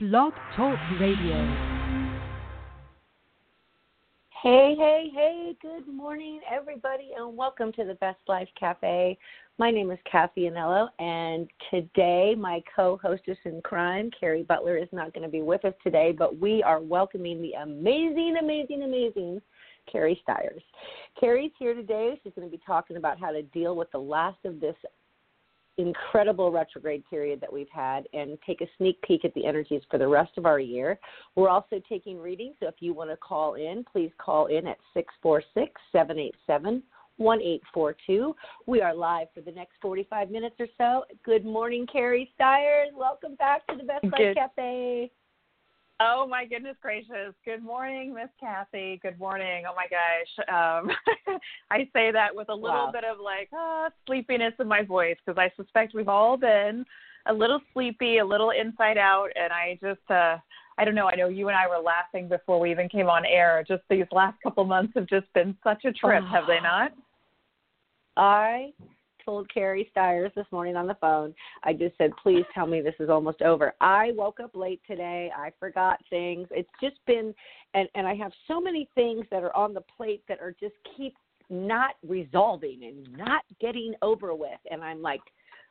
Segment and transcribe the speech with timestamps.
[0.00, 1.34] Blog Talk Radio.
[4.40, 9.18] Hey, hey, hey, good morning, everybody, and welcome to the Best Life Cafe.
[9.58, 14.86] My name is Cathy Anello, and today my co hostess in crime, Cari Butler, is
[14.92, 19.42] not going to be with us today, but we are welcoming the amazing, amazing, amazing
[19.90, 20.62] Carrie Stiers.
[21.18, 22.20] Carrie's here today.
[22.22, 24.76] She's going to be talking about how to deal with the last of this
[25.78, 29.96] incredible retrograde period that we've had and take a sneak peek at the energies for
[29.98, 30.98] the rest of our year.
[31.36, 34.78] We're also taking readings, so if you want to call in, please call in at
[34.94, 36.82] 646 787
[37.18, 38.34] 1842.
[38.66, 41.04] We are live for the next 45 minutes or so.
[41.24, 42.90] Good morning, Carrie Stiers.
[42.96, 45.10] Welcome back to the Best Life Cafe.
[46.00, 47.34] Oh my goodness gracious!
[47.44, 49.00] Good morning, Miss Cathy.
[49.02, 49.64] Good morning.
[49.68, 50.90] Oh my gosh, um,
[51.72, 52.92] I say that with a little wow.
[52.92, 56.84] bit of like uh, sleepiness in my voice because I suspect we've all been
[57.26, 60.36] a little sleepy, a little inside out, and I just uh,
[60.78, 61.08] I don't know.
[61.08, 63.64] I know you and I were laughing before we even came on air.
[63.66, 66.92] Just these last couple months have just been such a trip, have they not?
[68.16, 68.72] I
[69.28, 71.34] told Carrie Stiers this morning on the phone.
[71.62, 73.74] I just said, please tell me this is almost over.
[73.78, 75.30] I woke up late today.
[75.36, 76.48] I forgot things.
[76.50, 77.34] It's just been,
[77.74, 80.72] and, and I have so many things that are on the plate that are just
[80.96, 81.14] keep
[81.50, 84.60] not resolving and not getting over with.
[84.70, 85.20] And I'm like,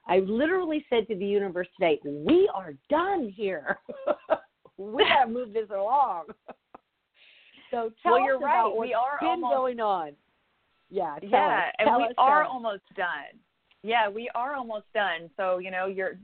[0.08, 3.80] I literally said to the universe today, we are done here.
[4.78, 6.26] we got to move this along.
[7.72, 8.76] so tell well, us you're about right.
[8.76, 9.56] what's we are been almost...
[9.56, 10.12] going on.
[10.90, 12.50] Yeah, yeah, us, and we us, are us.
[12.50, 13.42] almost done.
[13.88, 15.30] Yeah, we are almost done.
[15.38, 16.18] So you know, you're,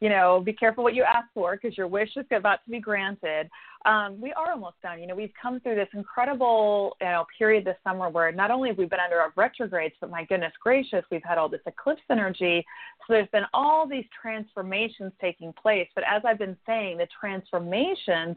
[0.00, 2.80] you know, be careful what you ask for because your wish is about to be
[2.80, 3.50] granted.
[3.84, 4.98] Um, we are almost done.
[4.98, 8.70] You know, we've come through this incredible, you know, period this summer where not only
[8.70, 12.00] have we been under our retrogrades, but my goodness gracious, we've had all this eclipse
[12.10, 12.64] energy.
[13.06, 15.88] So there's been all these transformations taking place.
[15.94, 18.36] But as I've been saying, the transformations,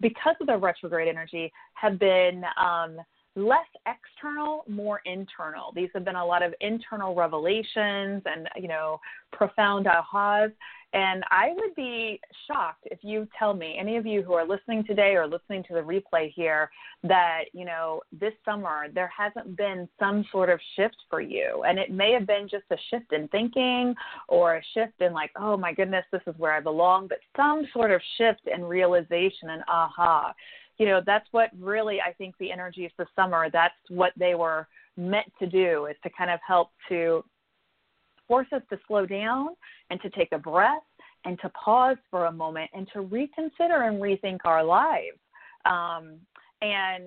[0.00, 2.98] because of the retrograde energy, have been um,
[3.36, 5.72] less external, more internal.
[5.74, 9.00] These have been a lot of internal revelations and, you know,
[9.32, 10.52] profound ahas.
[10.92, 14.82] And I would be shocked if you tell me, any of you who are listening
[14.84, 16.68] today or listening to the replay here,
[17.04, 21.62] that, you know, this summer there hasn't been some sort of shift for you.
[21.64, 23.94] And it may have been just a shift in thinking
[24.26, 27.68] or a shift in, like, oh my goodness, this is where I belong, but some
[27.72, 30.34] sort of shift in realization and aha
[30.80, 34.66] you know that's what really i think the energies this summer that's what they were
[34.96, 37.22] meant to do is to kind of help to
[38.26, 39.48] force us to slow down
[39.90, 40.82] and to take a breath
[41.26, 45.18] and to pause for a moment and to reconsider and rethink our lives.
[45.64, 46.14] Um,
[46.62, 47.04] and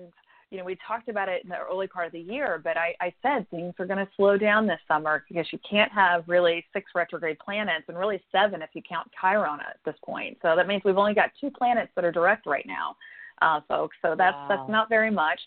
[0.50, 2.94] you know we talked about it in the early part of the year but i,
[3.00, 6.64] I said things are going to slow down this summer because you can't have really
[6.72, 10.38] six retrograde planets and really seven if you count chiron at this point.
[10.42, 12.96] So that means we've only got two planets that are direct right now
[13.42, 13.96] uh, folks.
[14.02, 14.46] So that's wow.
[14.48, 15.40] that's not very much.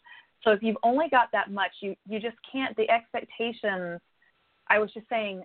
[0.44, 2.76] So if you've only got that much, you you just can't.
[2.76, 4.00] The expectations.
[4.68, 5.44] I was just saying.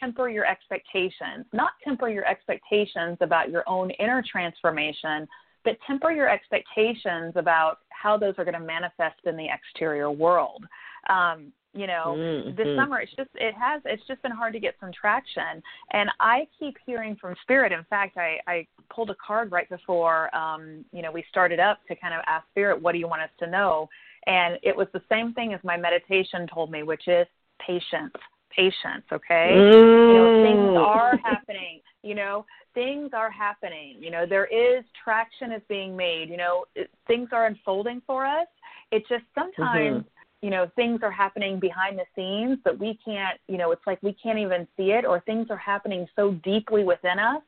[0.00, 5.24] Temper your expectations, not temper your expectations about your own inner transformation,
[5.64, 10.64] but temper your expectations about how those are going to manifest in the exterior world.
[11.08, 12.56] Um, you know mm-hmm.
[12.56, 15.62] this summer it's just it has it's just been hard to get some traction.
[15.92, 20.34] And i keep hearing from spirit in fact i i pulled a card right before
[20.34, 23.22] um you know we started up to kind of ask spirit what do you want
[23.22, 23.88] us to know?
[24.26, 27.26] And it was the same thing as my meditation told me which is
[27.64, 28.14] patience
[28.50, 29.50] patience okay?
[29.52, 30.08] Mm.
[30.08, 32.46] you know things are happening you know?
[32.74, 34.26] Things are happening you know?
[34.26, 36.64] There is traction is being made you know?
[36.76, 38.46] It, things are unfolding for us.
[38.92, 40.08] It just sometimes mm-hmm
[40.44, 43.98] you know things are happening behind the scenes but we can't you know it's like
[44.02, 47.40] we can't even see it or things are happening so deeply within us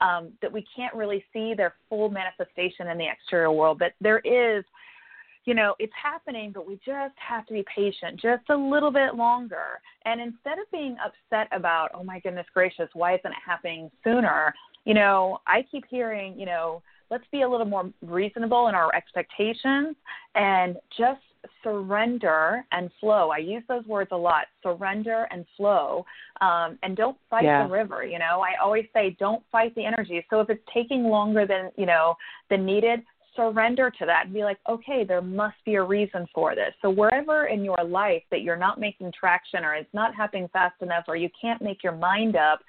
[0.00, 3.78] um, that we can't really see their full manifestation in the exterior world.
[3.78, 4.64] But there is
[5.44, 9.14] you know it's happening but we just have to be patient just a little bit
[9.14, 9.80] longer.
[10.06, 14.54] And instead of being upset about oh my goodness gracious why isn't it happening sooner?
[14.86, 18.94] You know i keep hearing you know let's be a little more reasonable in our
[18.94, 19.96] expectations
[20.34, 21.20] and just
[21.62, 23.30] surrender and flow.
[23.30, 26.04] I use those words a lot surrender and flow.
[26.40, 27.66] Um, and don't fight yeah.
[27.66, 28.04] the river.
[28.04, 30.24] You know, I always say don't fight the energy.
[30.30, 32.14] So if it's taking longer than, you know,
[32.50, 33.00] than needed,
[33.38, 36.74] surrender to that and be like, okay, there must be a reason for this.
[36.82, 40.82] So wherever in your life that you're not making traction or it's not happening fast
[40.82, 42.60] enough or you can't make your mind up,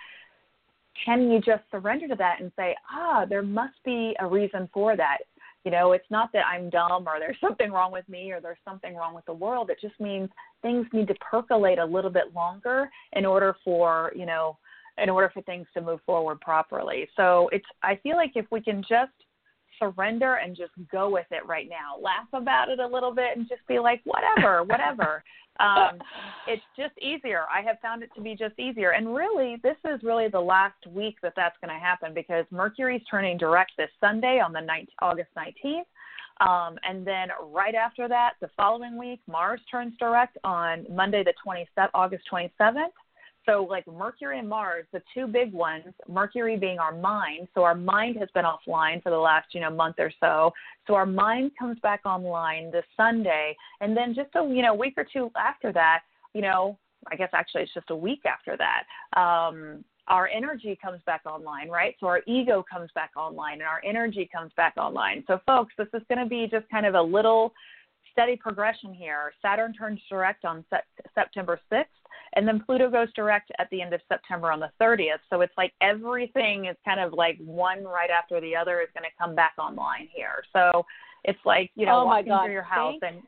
[1.04, 4.96] can you just surrender to that and say, ah, there must be a reason for
[4.96, 5.18] that?
[5.66, 8.58] You know, it's not that I'm dumb or there's something wrong with me or there's
[8.66, 9.70] something wrong with the world.
[9.70, 10.30] It just means
[10.62, 14.58] things need to percolate a little bit longer in order for, you know,
[15.02, 17.08] in order for things to move forward properly.
[17.16, 19.12] So it's I feel like if we can just
[19.80, 22.00] surrender and just go with it right now.
[22.02, 25.24] Laugh about it a little bit and just be like, whatever, whatever.
[25.60, 26.00] um,
[26.48, 27.44] it's just easier.
[27.54, 28.92] I have found it to be just easier.
[28.92, 33.02] And really, this is really the last week that that's going to happen because Mercury's
[33.10, 35.86] turning direct this Sunday on the 19th, August 19th.
[36.42, 41.34] Um, and then right after that, the following week, Mars turns direct on Monday, the
[41.46, 42.94] 27th, August 27th.
[43.46, 47.48] So, like Mercury and Mars, the two big ones, Mercury being our mind.
[47.56, 50.52] So, our mind has been offline for the last, you know, month or so.
[50.88, 53.56] So, our mind comes back online this Sunday.
[53.82, 56.02] And then just a, you know, week or two after that,
[56.34, 56.78] you know,
[57.12, 59.20] I guess actually it's just a week after that.
[59.20, 61.96] Um, our energy comes back online, right?
[62.00, 65.24] So our ego comes back online and our energy comes back online.
[65.28, 67.54] So, folks, this is going to be just kind of a little
[68.12, 69.32] steady progression here.
[69.42, 70.66] Saturn turns direct on
[71.16, 71.86] September 6th,
[72.34, 75.20] and then Pluto goes direct at the end of September on the 30th.
[75.30, 79.04] So it's like everything is kind of like one right after the other is going
[79.04, 80.44] to come back online here.
[80.54, 80.86] So
[81.24, 82.44] it's like, you know, oh walking God.
[82.46, 83.24] through your house Thank, and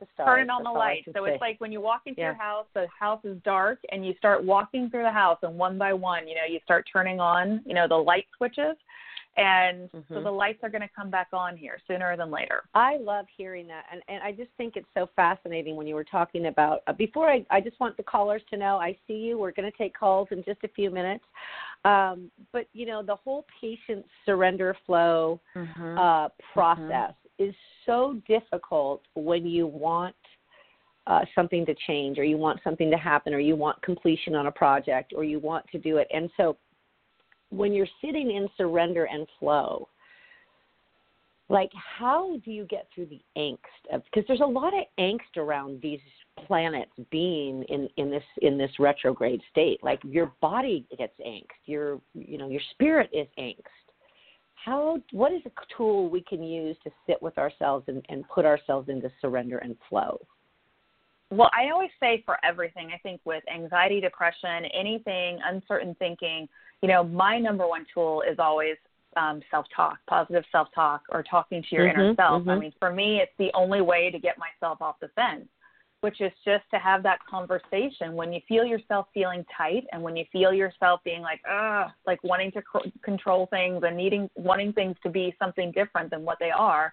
[0.00, 1.08] the turning on the all I lights.
[1.14, 1.32] So say.
[1.32, 2.28] it's like when you walk into Yeah.
[2.28, 5.78] your house, the house is dark, and you start walking through the house, and one
[5.78, 8.76] by one, you know, you start turning on, you know, the light switches,
[9.38, 10.24] and so Mhm.
[10.24, 12.64] the lights are going to come back on here sooner than later.
[12.74, 16.04] I love hearing that, and and I just think it's so fascinating when you were
[16.04, 16.82] talking about.
[16.86, 19.38] Uh, before I, I just want the callers to know I see you.
[19.38, 21.24] We're going to take calls in just a few minutes,
[21.84, 25.98] um, but you know the whole patient surrender flow Mm-hmm.
[25.98, 27.54] uh, process is
[27.86, 30.14] so difficult when you want
[31.06, 34.46] uh, something to change, or you want something to happen, or you want completion on
[34.46, 36.56] a project, or you want to do it, and so
[37.50, 39.88] when you're sitting in surrender and flow
[41.48, 43.56] like how do you get through the angst
[43.92, 46.00] of because there's a lot of angst around these
[46.46, 49.82] planets being in in this in this retrograde state.
[49.82, 51.46] Like your body gets angst.
[51.66, 53.56] Your you know your spirit is angst.
[54.54, 58.44] How what is a tool we can use to sit with ourselves and, and put
[58.44, 60.20] ourselves into surrender and flow
[61.30, 66.48] Well, I always say for everything, I think with anxiety, depression, anything, uncertain thinking,
[66.80, 68.76] you know, my number one tool is always
[69.16, 72.42] um, self talk, positive self talk, or talking to your inner Mhm, self.
[72.48, 72.60] I mhm.
[72.60, 75.48] mean, for me, it's the only way to get myself off the fence,
[76.00, 80.16] which is just to have that conversation when you feel yourself feeling tight and when
[80.16, 84.72] you feel yourself being like, ah, like wanting to c- control things and needing, wanting
[84.72, 86.92] things to be something different than what they are.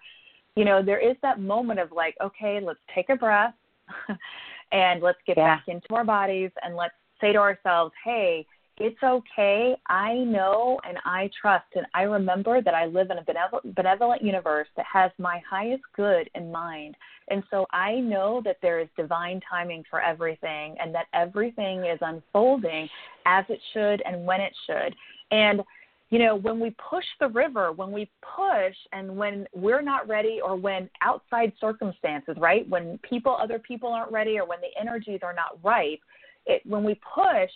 [0.56, 3.54] You know, there is that moment of like, okay, let's take a breath
[4.72, 5.58] and let's get Yeah.
[5.58, 8.46] back into our bodies and let's say to ourselves, hey,
[8.78, 9.76] it's okay.
[9.88, 14.22] I know and I trust and I remember that I live in a benevolent, benevolent
[14.22, 16.96] universe that has my highest good in mind.
[17.30, 22.00] And so I know that there is divine timing for everything and that everything is
[22.02, 22.90] unfolding
[23.26, 24.94] as it should and when it should.
[25.32, 25.62] And
[26.10, 30.40] you know, when we push the river, when we push and when we're not ready
[30.44, 32.68] or when outside circumstances, right?
[32.70, 36.00] When people other people aren't ready or when the energies are not ripe,
[36.46, 37.50] it when we push,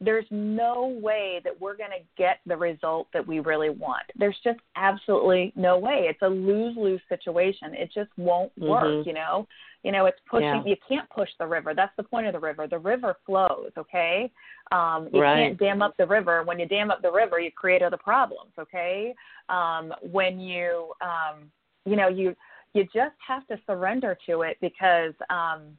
[0.00, 4.02] there's no way that we're going to get the result that we really want.
[4.16, 6.06] There's just absolutely no way.
[6.08, 7.74] It's a lose-lose situation.
[7.74, 9.06] It just won't work, Mhm.
[9.06, 9.46] you know.
[9.82, 10.62] You know, it's pushing Yeah.
[10.64, 11.74] you can't push the river.
[11.74, 12.66] That's the point of the river.
[12.66, 14.30] The river flows, okay?
[14.72, 15.34] Um you Right.
[15.48, 16.42] can't dam up the river.
[16.42, 19.14] When you dam up the river, you create other problems, okay?
[19.48, 21.50] Um when you um
[21.84, 22.34] you know, you
[22.72, 25.78] you just have to surrender to it because um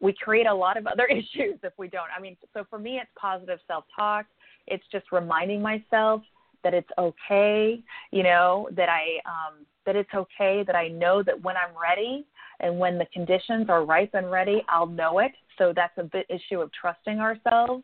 [0.00, 2.08] we create a lot of other issues if we don't.
[2.16, 4.26] I mean, so for me, it's positive self talk.
[4.66, 6.22] It's just reminding myself
[6.62, 7.80] that it's okay,
[8.10, 12.26] you know, that I um, that it's okay, that I know that when I'm ready
[12.60, 15.32] and when the conditions are ripe and ready, I'll know it.
[15.56, 17.82] So that's a bit issue of trusting ourselves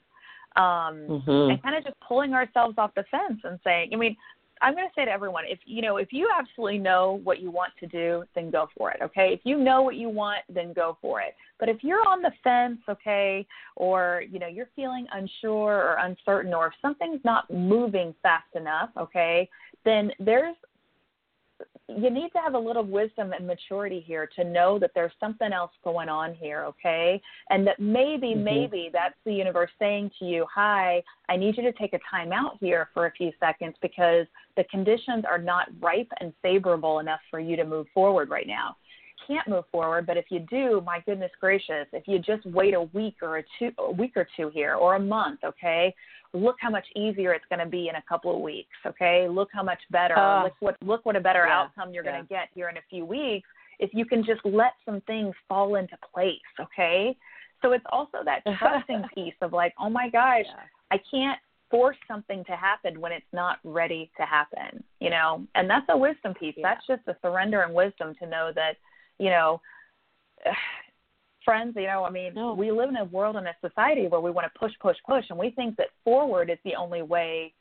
[0.56, 1.50] um, Mhm.
[1.50, 4.16] and kind of just pulling ourselves off the fence and saying, I mean,
[4.62, 7.50] I'm going to say to everyone, if you know, if you absolutely know what you
[7.50, 9.00] want to do, then go for it.
[9.02, 11.34] Okay, if you know what you want, then go for it.
[11.58, 13.46] But if you're on the fence, okay,
[13.76, 18.90] or you know, you're feeling unsure or uncertain, or if something's not moving fast enough,
[18.98, 19.48] okay,
[19.84, 20.56] then there's
[21.88, 25.52] you need to have a little wisdom and maturity here to know that there's something
[25.52, 27.20] else going on here, okay?
[27.50, 28.42] And that maybe, Mhm.
[28.42, 32.32] maybe that's the universe saying to you, Hi, I need you to take a time
[32.32, 34.26] out here for a few seconds because
[34.56, 38.76] the conditions are not ripe and favorable enough for you to move forward right now.
[39.26, 42.82] Can't move forward, but if you do, my goodness gracious, if you just wait a
[42.82, 45.94] week or a two a week or two here or a month, okay,
[46.36, 49.28] look how much easier it's going to be in a couple of weeks, okay?
[49.28, 50.14] Look how much better.
[50.16, 50.42] Ah.
[50.44, 52.12] look what look what a better Yeah, outcome you're yeah.
[52.12, 55.34] going to get here in a few weeks if you can just let some things
[55.48, 57.16] fall into place, okay?
[57.62, 60.62] So it's also that trusting piece of like, oh my gosh, Yeah.
[60.90, 61.38] I can't
[61.70, 65.44] force something to happen when it's not ready to happen, you know?
[65.56, 66.54] And that's a wisdom piece.
[66.62, 68.76] That's just a surrender and wisdom to know that,
[69.18, 69.60] you know,
[71.46, 72.52] friends, you know, I mean, No.
[72.52, 75.24] we live in a world and a society where we want to push, push, push,
[75.30, 77.54] and we think that forward is the only way,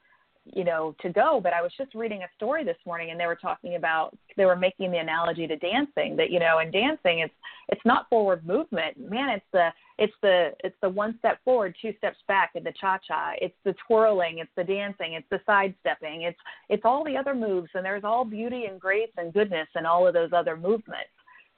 [0.53, 1.39] you know, to go.
[1.41, 4.45] But I was just reading a story this morning, and they were talking about they
[4.45, 7.33] were making the analogy to dancing that you know, in dancing, it's
[7.69, 9.29] it's not forward movement, man.
[9.29, 12.99] It's the it's the it's the one step forward, two steps back in the cha
[13.07, 13.33] cha.
[13.41, 16.39] It's the twirling, it's the dancing, it's the sidestepping, it's
[16.69, 20.07] it's all the other moves, and there's all beauty and grace and goodness and all
[20.07, 21.09] of those other movements.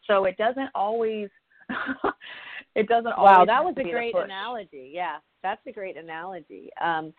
[0.05, 1.29] So it doesn't always.
[2.75, 4.91] it doesn't Wow, that was a great analogy.
[4.93, 6.69] Yeah, that's a great analogy.
[6.81, 7.13] Um,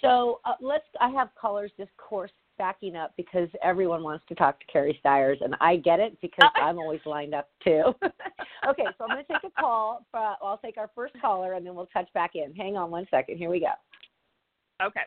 [0.00, 0.84] so uh, let's.
[1.00, 5.38] I have callers just course backing up because everyone wants to talk to Carrie Stiers,
[5.40, 7.84] and I get it because I'm always lined up too.
[8.68, 10.04] okay, so I'm going to take a call.
[10.10, 12.54] For, I'll take our first caller, and then we'll touch back in.
[12.54, 13.38] Hang on one second.
[13.38, 14.86] Here we go.
[14.86, 15.00] Okay.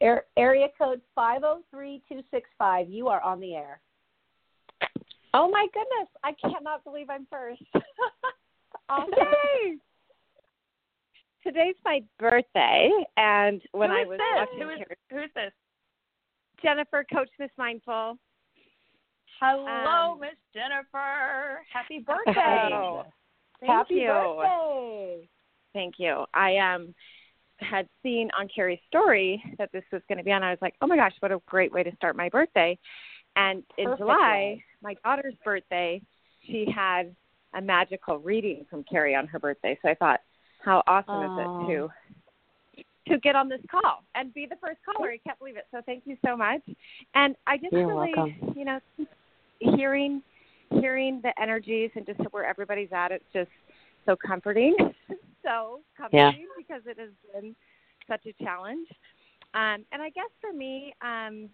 [0.00, 2.88] Air, area code five zero three two six five.
[2.88, 3.80] You are on the air.
[5.34, 6.08] Oh my goodness!
[6.24, 7.62] I cannot believe I'm first.
[8.88, 9.12] awesome.
[9.16, 9.76] Yay!
[11.42, 14.36] Today's my birthday, and when I was this?
[14.36, 15.52] watching Who is, Carrie- who's this?
[16.62, 18.18] Jennifer, Coach Miss Mindful.
[19.40, 21.62] Hello, Um, Miss Jennifer.
[21.72, 22.70] Happy birthday.
[22.74, 23.04] Oh,
[23.60, 24.08] thank Happy you.
[24.08, 25.28] birthday!
[25.72, 26.24] Thank you.
[26.34, 26.94] I um
[27.60, 30.42] had seen on Carrie's story that this was going to be on.
[30.42, 32.76] I was like, oh my gosh, what a great way to start my birthday!
[33.40, 34.64] And in Perfect July, way.
[34.82, 36.02] my daughter's birthday,
[36.46, 37.14] she had
[37.54, 39.78] a magical reading from Carrie on her birthday.
[39.82, 40.20] So I thought,
[40.62, 41.90] how awesome is it to
[43.08, 45.10] to get on this call and be the first caller.
[45.10, 45.66] I can't believe it.
[45.72, 46.60] So thank you so much.
[47.14, 48.54] And I just You're really, welcome.
[48.54, 48.78] you know,
[49.58, 50.22] hearing
[50.80, 53.50] hearing the energies and just where everybody's at, it's just
[54.06, 54.76] so comforting.
[55.44, 57.56] so comforting because it has been
[58.06, 58.86] such a challenge.
[59.54, 61.48] Um, and I guess for me, um,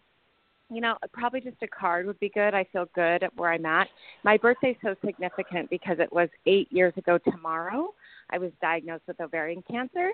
[0.70, 2.54] you know, probably just a card would be good.
[2.54, 3.88] I feel good at where I'm at.
[4.24, 7.94] My birthday's so significant because it was eight years ago tomorrow.
[8.30, 10.10] I was diagnosed with ovarian cancer,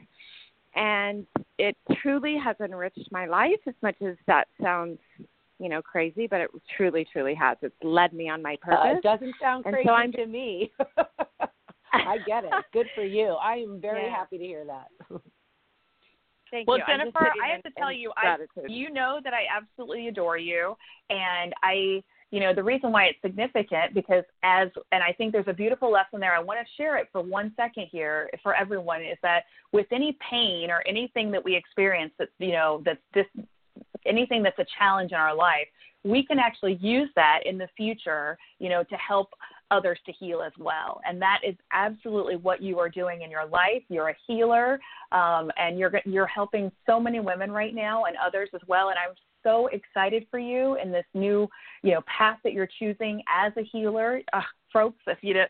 [0.74, 1.26] and
[1.58, 3.60] it truly has enriched my life.
[3.66, 4.98] As much as that sounds,
[5.58, 7.56] you know, crazy, but it truly, truly has.
[7.62, 8.98] It's led me on my Uh, purpose.
[8.98, 10.72] it doesn't sound And crazy so I'm to me.
[11.92, 12.52] I get it.
[12.72, 13.36] Good for you.
[13.40, 14.16] I am very Yeah.
[14.16, 14.88] happy to hear that.
[16.52, 16.84] Thank well, you.
[16.86, 18.36] Jennifer, I have to tell you, I
[18.68, 20.76] you know that I absolutely adore you,
[21.08, 25.48] and I, you know, the reason why it's significant because as, and I think there's
[25.48, 26.34] a beautiful lesson there.
[26.34, 30.18] I want to share it for one second here for everyone is that with any
[30.30, 33.26] pain or anything that we experience that's, you know, that's this,
[34.04, 35.66] anything that's a challenge in our life,
[36.04, 39.30] we can actually use that in the future, you know, to help
[39.72, 41.00] others to heal as well.
[41.04, 43.82] And that is absolutely what you are doing in your life.
[43.88, 44.78] You're a healer,
[45.10, 48.90] um, and you're you're helping so many women right now and others as well.
[48.90, 51.48] And I'm so excited for you in this new,
[51.82, 54.40] you know, path that you're choosing as a healer, uh,
[54.72, 55.00] folks.
[55.06, 55.40] If you do,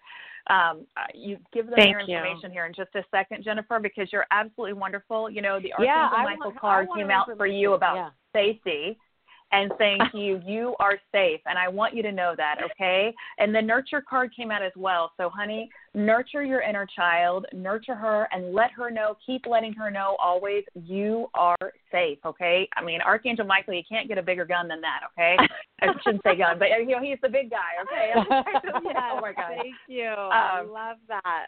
[0.52, 2.16] um, uh, you give them Thank your you.
[2.16, 5.28] information here in just a second, Jennifer, because you're absolutely wonderful.
[5.30, 8.08] You know, the yeah, Archangel I Michael want, card came out for you about yeah.
[8.32, 8.98] safety
[9.52, 11.40] and saying to you, you are safe.
[11.46, 13.14] And I want you to know that, okay?
[13.38, 15.12] And the nurture card came out as well.
[15.16, 19.90] So, honey, nurture your inner child, nurture her, and let her know, keep letting her
[19.90, 22.68] know always you are safe, okay?
[22.76, 25.36] I mean, Archangel Michael, you can't get a bigger gun than that, okay?
[25.82, 28.12] I shouldn't say gun, but you know, he's the big guy, okay?
[28.74, 29.52] oh my God.
[29.58, 30.08] Thank you.
[30.08, 31.46] I Um, love that.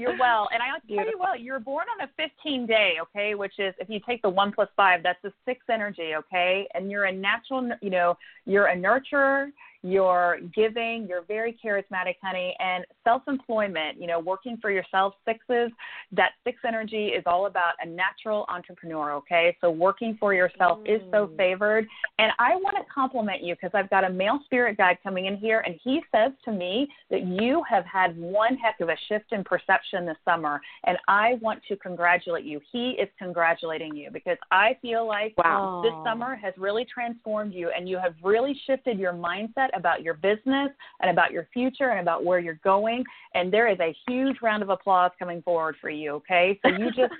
[0.00, 3.58] You're well, and I'll tell you what, you're born on a 15 day, okay, which
[3.58, 7.04] is if you take the one plus five, that's a six energy, okay, and you're
[7.04, 8.16] a natural, you know,
[8.46, 9.50] you're a nurturer,
[9.82, 15.70] you're giving, you're very charismatic, honey, and self-employment, you know, working for yourself, sixes,
[16.12, 21.00] that six energy is all about a natural entrepreneur, okay, so working for yourself is
[21.10, 21.36] so Mm.
[21.36, 25.26] favored, and I want to compliment you because I've got a male spirit guide coming
[25.26, 28.96] in here, and he says to me that you have had one heck of a
[29.08, 32.60] shift in perception this summer, and I want to congratulate you.
[32.70, 35.80] He is congratulating you because I feel like Wow.
[35.82, 40.14] this summer has really transformed you, and you have really shifted your mindset about your
[40.14, 43.04] business and about your future and about where you're going.
[43.34, 46.12] And there is a huge round of applause coming forward for you.
[46.12, 47.12] Okay, so you just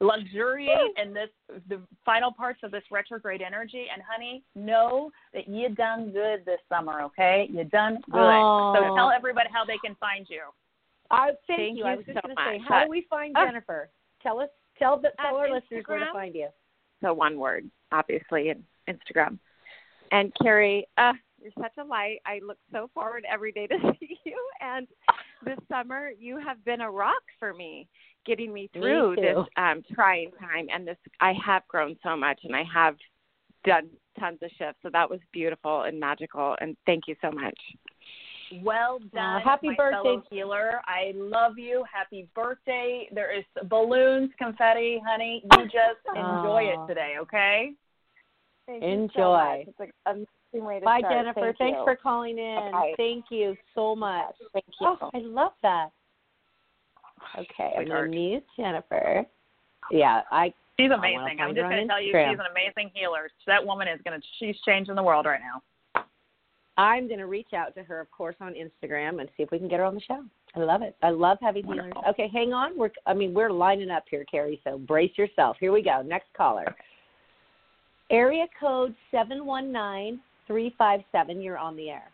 [0.00, 1.28] luxuriate in this
[1.68, 3.86] the final parts of this retrograde energy.
[3.92, 7.02] And honey, know that you done good this summer.
[7.02, 8.18] Okay, you done good.
[8.18, 8.74] Aw.
[8.74, 10.42] So tell everybody how they can find you.
[11.10, 11.84] I thank, Thank you.
[11.84, 12.68] I you was just so going to say, much.
[12.68, 13.90] how do we find Uh, Jennifer?
[14.22, 16.48] Tell us, tell the tell our listeners where to find you.
[17.02, 19.38] so one word, obviously, in Instagram.
[20.12, 21.12] And Carrie, uh,
[21.44, 22.18] you're such a light.
[22.26, 24.38] I look so forward every day to see you.
[24.60, 24.88] And
[25.44, 26.10] this summer.
[26.18, 27.88] You have been a rock for me,
[28.26, 30.66] getting me through me this um, trying time.
[30.72, 32.96] And this, I have grown so much, and I have
[33.64, 34.80] done tons of shifts.
[34.82, 36.56] So that was beautiful and magical.
[36.60, 37.58] And thank you so much.
[38.62, 39.96] Well done, happy my birthday.
[40.02, 40.80] fellow healer.
[40.84, 41.84] I love you.
[41.92, 43.08] Happy birthday.
[43.12, 45.42] There is balloons, confetti, honey.
[45.44, 46.84] You just enjoy Aw.
[46.84, 47.72] it today, okay?
[48.66, 49.66] Thank Enjoy.
[50.54, 50.76] You so much.
[50.76, 51.12] It's an amazing way to Bye, start.
[51.12, 51.40] Jennifer.
[51.40, 51.84] Thank Thanks you.
[51.84, 52.70] for calling in.
[52.72, 52.92] Bye.
[52.96, 54.34] Thank you so much.
[54.52, 54.86] Thank you.
[54.86, 55.90] Oh, I love that.
[57.38, 59.24] Okay, I'm going to mute Jennifer.
[59.90, 61.38] Yeah, I She's amazing.
[61.40, 63.30] I'm just going to tell you, she's an amazing healer.
[63.46, 66.04] That woman is going to, she's changing the world right now.
[66.76, 69.58] I'm going to reach out to her, of course, on Instagram and see if we
[69.58, 70.24] can get her on the show.
[70.56, 70.96] I love it.
[71.02, 71.92] I love having healers.
[72.10, 72.76] Okay, hang on.
[72.76, 74.60] We're I mean we're lining up here, Carrie.
[74.64, 75.56] So brace yourself.
[75.58, 76.02] Here we go.
[76.02, 76.64] Next caller.
[78.10, 81.40] Area code seven one nine three five seven.
[81.40, 82.10] You're on the air.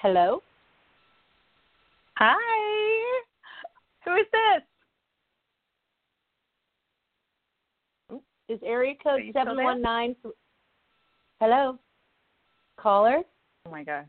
[0.00, 0.42] Hello.
[2.16, 3.22] Hi.
[4.04, 4.62] Who is this?
[8.48, 10.16] Is area code you seven one nine?
[11.40, 11.78] Hello.
[12.78, 13.18] Caller.
[13.66, 14.06] Oh my gosh.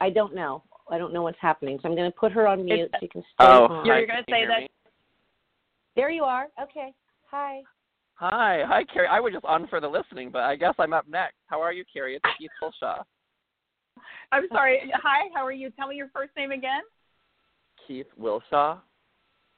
[0.00, 0.62] I don't know.
[0.90, 1.78] I don't know what's happening.
[1.80, 2.80] So I'm going to put her on mute.
[2.80, 3.86] It's- She can stay Oh, on.
[3.86, 4.68] You're hi, gonna say that- me?
[5.94, 6.48] There you are.
[6.60, 6.92] Okay.
[7.30, 7.62] Hi.
[8.14, 9.08] Hi, hi, Carrie.
[9.08, 11.36] I was just on for the listening, but I guess I'm up next.
[11.46, 12.16] How are you, Carrie?
[12.16, 13.02] It's Keith Fulshaw.
[14.32, 14.92] I'm sorry.
[14.94, 15.70] Hi, how are you?
[15.70, 16.82] Tell me your first name again.
[17.86, 18.76] Keith Wilshaw.
[18.76, 18.80] Keith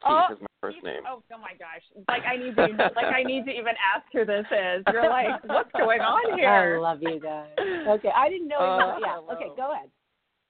[0.06, 1.02] Oh, is my first name.
[1.08, 1.80] Oh, oh my gosh!
[2.08, 4.84] Like I need to, like I need to even ask who this is.
[4.92, 6.76] You're like, what's going on here?
[6.76, 7.48] I love you guys.
[7.86, 8.56] Okay, I didn't know.
[8.58, 9.16] Uh, yeah.
[9.16, 9.28] hello.
[9.32, 9.90] Okay, go ahead.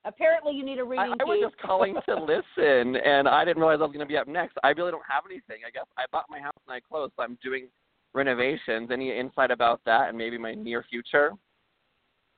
[0.05, 1.15] Apparently, you need a reading.
[1.19, 4.17] I was just calling to listen, and I didn't realize I was going to be
[4.17, 4.57] up next.
[4.63, 5.67] I really don't have anything.
[5.67, 7.69] I guess I bought my house and I closed, so I'm doing
[8.14, 8.90] renovations.
[8.90, 11.33] Any insight about that and maybe my near future?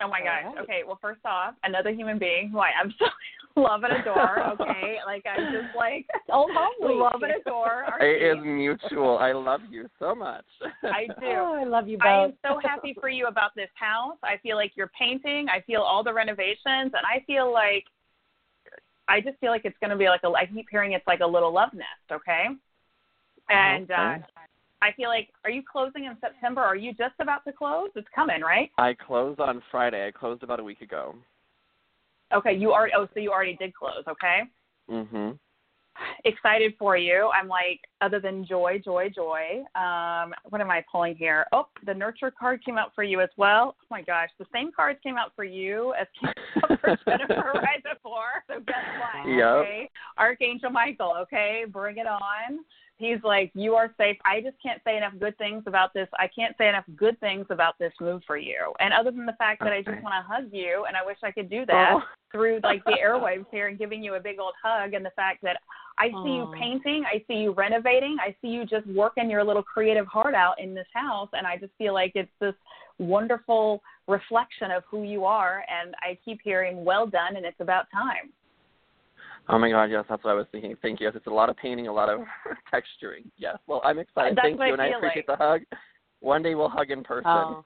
[0.02, 0.45] Oh my gosh.
[0.47, 0.62] Alright.
[0.64, 0.83] Okay.
[0.87, 3.06] Well, first off, another human being who I absolutely
[3.56, 4.40] love and adore.
[4.61, 4.99] Okay.
[5.06, 7.85] like I just like Old home love and adore.
[7.85, 8.45] Our It is Keith.
[8.45, 9.18] mutual.
[9.18, 10.45] I love you so much.
[10.83, 11.26] I do.
[11.26, 12.06] Oh, I love you both.
[12.06, 14.17] I am so happy for you about this house.
[14.23, 15.47] I feel like you're painting.
[15.49, 17.84] I feel all the renovations, and I feel like
[19.08, 20.28] I just feel like it's going to be like a.
[20.28, 21.86] I keep hearing it's like a little love nest.
[22.12, 22.47] Okay.
[23.49, 24.23] And uh, Okay.
[24.82, 26.60] I feel like, are you closing in September?
[26.60, 27.89] Are you just about to close?
[27.95, 28.71] It's coming, right?
[28.78, 30.06] I closed on Friday.
[30.06, 31.15] I closed about a week ago.
[32.34, 32.93] Okay, you already.
[32.97, 34.04] Oh, so you already did close.
[34.08, 34.43] Okay.
[34.91, 35.39] Mhm.
[36.25, 37.30] excited for you.
[37.34, 39.62] I'm like, other than joy, joy, joy.
[39.75, 41.47] Um, what am I pulling here?
[41.52, 43.76] Oh, the nurture card came out for you as well.
[43.80, 46.32] Oh my gosh, the same cards came out for you as came
[46.65, 48.45] out for Jennifer right before.
[48.49, 49.30] So guess what?
[49.30, 49.47] Yep.
[49.47, 51.15] Okay, Archangel Michael.
[51.23, 52.65] Okay, bring it on.
[52.99, 54.17] He's like, you are safe.
[54.25, 56.09] I just can't say enough good things about this.
[56.19, 58.73] I can't say enough good things about this move for you.
[58.80, 61.19] And other than the fact that I just want to hug you, and I wish
[61.23, 62.02] I could do that Oh.
[62.32, 65.43] through like the airwaves here and giving you a big old hug, and the fact
[65.43, 65.59] that
[65.99, 69.63] I see you painting, I see you renovating, I see you just working your little
[69.63, 72.54] creative heart out in this house, and I just feel like it's this
[72.99, 75.65] wonderful reflection of who you are.
[75.69, 78.32] And I keep hearing, "Well done," and it's about time.
[79.49, 80.75] Oh my God, yes, that's what I was thinking.
[80.82, 81.06] Thank you.
[81.06, 82.21] Yes, it's a lot of painting, a lot of
[82.73, 83.25] texturing.
[83.37, 83.59] Yes.
[83.67, 84.37] Well, I'm excited.
[84.37, 85.39] That's Thank you, and I appreciate like.
[85.39, 85.61] the hug.
[86.21, 87.25] One day we'll hug in person.
[87.26, 87.65] Oh,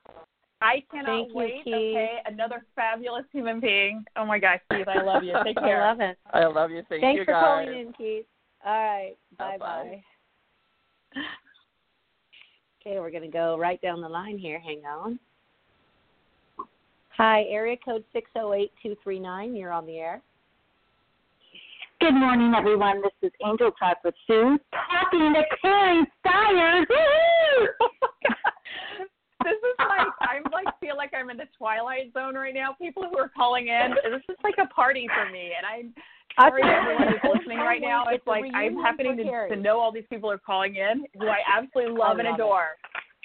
[0.61, 1.65] I cannot Thank you, wait.
[1.65, 1.75] Keith.
[1.75, 4.05] Okay, another fabulous human being.
[4.17, 5.35] Oh my gosh, Keith, I love you.
[5.45, 5.65] Take care.
[5.65, 5.87] I care.
[5.87, 6.19] love it.
[6.33, 6.83] I love you.
[6.89, 7.09] Thank you.
[7.09, 7.43] Thanks you, for guys.
[7.45, 8.27] calling in, Keith.
[8.65, 9.15] All right.
[9.39, 9.59] Bye-bye.
[9.59, 11.23] bye.
[12.81, 14.59] Okay, we're going to go right down the line here.
[14.59, 15.19] Hang on.
[17.17, 19.55] Hi, area code 608239.
[19.55, 20.23] You're on the air.
[22.01, 23.03] Good morning, everyone.
[23.03, 26.87] This is Angel Talk with Sue, talking to Carrie Stiers.
[29.43, 32.75] This is like I'm like feel like I'm in the twilight zone right now.
[32.79, 35.95] People who are calling in, this is like a party for me, and I'm
[36.39, 38.05] sorry to everyone who's listening right now.
[38.09, 41.39] It's like I'm happening to, to know all these people are calling in who I
[41.51, 42.43] absolutely love and love it.
[42.43, 42.69] adore.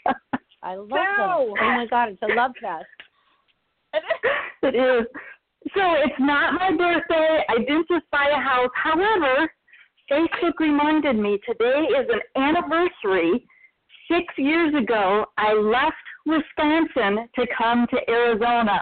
[0.64, 1.48] I love No.
[1.50, 1.58] them.
[1.60, 2.86] Oh my God, it's a love fest.
[4.64, 5.06] it is.
[5.74, 7.44] So it's not my birthday.
[7.50, 8.70] I didn't just buy a house.
[8.76, 9.52] However,
[10.12, 13.46] Facebook reminded me today is an anniversary.
[14.10, 15.96] Six years ago, I left
[16.28, 18.82] Wisconsin to come to Arizona.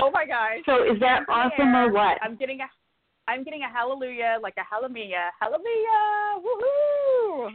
[0.00, 0.58] Oh my gosh!
[0.66, 2.18] So is that awesome or what?
[2.22, 7.50] I'm getting a, I'm getting a hallelujah, like a hallelujah, hallelujah, woohoo!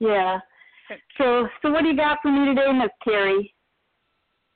[0.00, 0.38] Yeah.
[1.18, 3.52] So, so what do you got for me today, Miss Carrie?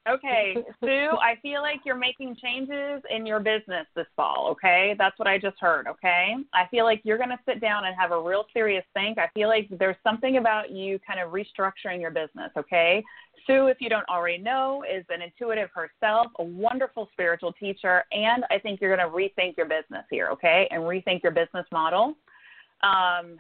[0.09, 4.95] Okay, Sue, I feel like you're making changes in your business this fall, okay?
[4.99, 6.37] That's what I just heard, okay?
[6.55, 9.19] I feel like you're going to sit down and have a real serious think.
[9.19, 13.05] I feel like there's something about you kind of restructuring your business, okay?
[13.47, 18.45] Sue, if you don't already know, is an intuitive herself, a wonderful spiritual teacher, and
[18.51, 20.67] I think you're going to rethink your business here, okay?
[20.71, 22.15] And rethink your business model.
[22.83, 23.37] Um,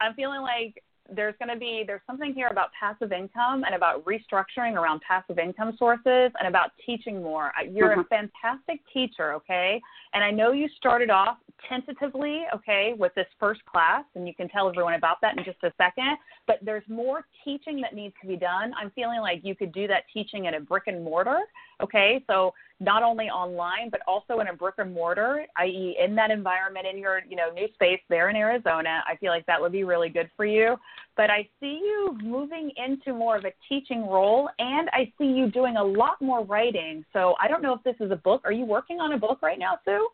[0.00, 0.82] I'm feeling like
[1.12, 5.38] there's going to be there's something here about passive income and about restructuring around passive
[5.38, 7.52] income sources and about teaching more.
[7.70, 8.00] You're mm-hmm.
[8.00, 9.80] a fantastic teacher, okay?
[10.14, 11.38] And I know you started off
[11.68, 15.62] tentatively, okay, with this first class, and you can tell everyone about that in just
[15.62, 16.16] a second.
[16.46, 18.72] But there's more teaching that needs to be done.
[18.80, 21.40] I'm feeling like you could do that teaching in a brick and mortar,
[21.82, 22.22] okay?
[22.26, 26.86] So not only online but also in a brick and mortar, i.e., in that environment
[26.90, 29.02] in your you know new space there in Arizona.
[29.08, 30.76] I feel like that would be really good for you.
[31.16, 35.50] But I see you moving into more of a teaching role, and I see you
[35.50, 37.04] doing a lot more writing.
[37.12, 38.42] So I don't know if this is a book.
[38.44, 40.08] Are you working on a book right now, Sue?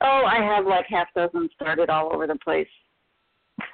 [0.00, 2.68] Oh, I have like half dozen started all over the place.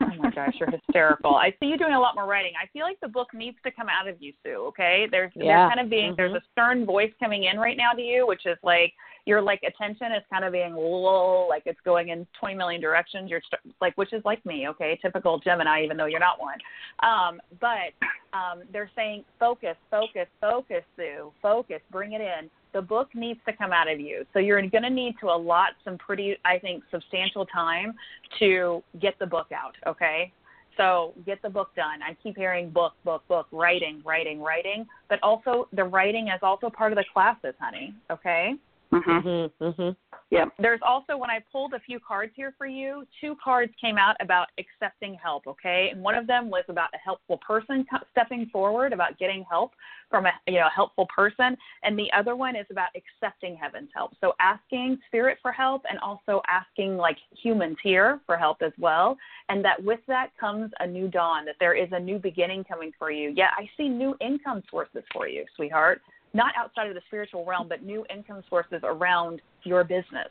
[0.01, 1.35] Oh my gosh, you're hysterical.
[1.35, 2.53] I see you doing a lot more writing.
[2.63, 5.07] I feel like the book needs to come out of you, Sue, okay?
[5.11, 5.45] There's yeah.
[5.45, 6.17] there's kind of being mm-hmm.
[6.17, 8.93] there's a stern voice coming in right now to you, which is like
[9.27, 13.31] your like attention is kind of being lull, like it's going in 20 million directions.
[13.31, 16.59] You're st- like, which is like me, okay, typical Gemini, even though you're not one.
[17.03, 17.95] Um, but
[18.37, 23.53] um, they're saying focus, focus, focus, Sue, focus, bring it in the book needs to
[23.55, 24.27] come out of you.
[24.35, 27.95] So you're going to need to allot some pretty, I think, substantial time
[28.41, 30.33] to get the book out, okay?
[30.77, 32.03] So get the book done.
[32.03, 36.69] I keep hearing book, book, book, writing, writing, writing, but also the writing is also
[36.69, 38.55] part of the classes, honey, okay?
[38.95, 39.29] Mm-hmm.
[39.29, 39.65] Mm-hmm.
[39.65, 39.91] mm-hmm.
[40.31, 40.47] Yeah.
[40.59, 44.17] There's also when I pulled a few cards here for you, two cards came out
[44.21, 45.47] about accepting help.
[45.47, 49.73] Okay, and one of them was about a helpful person stepping forward, about getting help
[50.11, 54.13] from a you know helpful person, and the other one is about accepting heaven's help.
[54.21, 59.17] So asking spirit for help, and also asking like humans here for help as well.
[59.49, 61.45] And that with that comes a new dawn.
[61.45, 63.33] That there is a new beginning coming for you.
[63.37, 66.01] Yeah, I see new income sources for you, sweetheart
[66.35, 70.29] not outside of the spiritual realm, but new income sources around your business.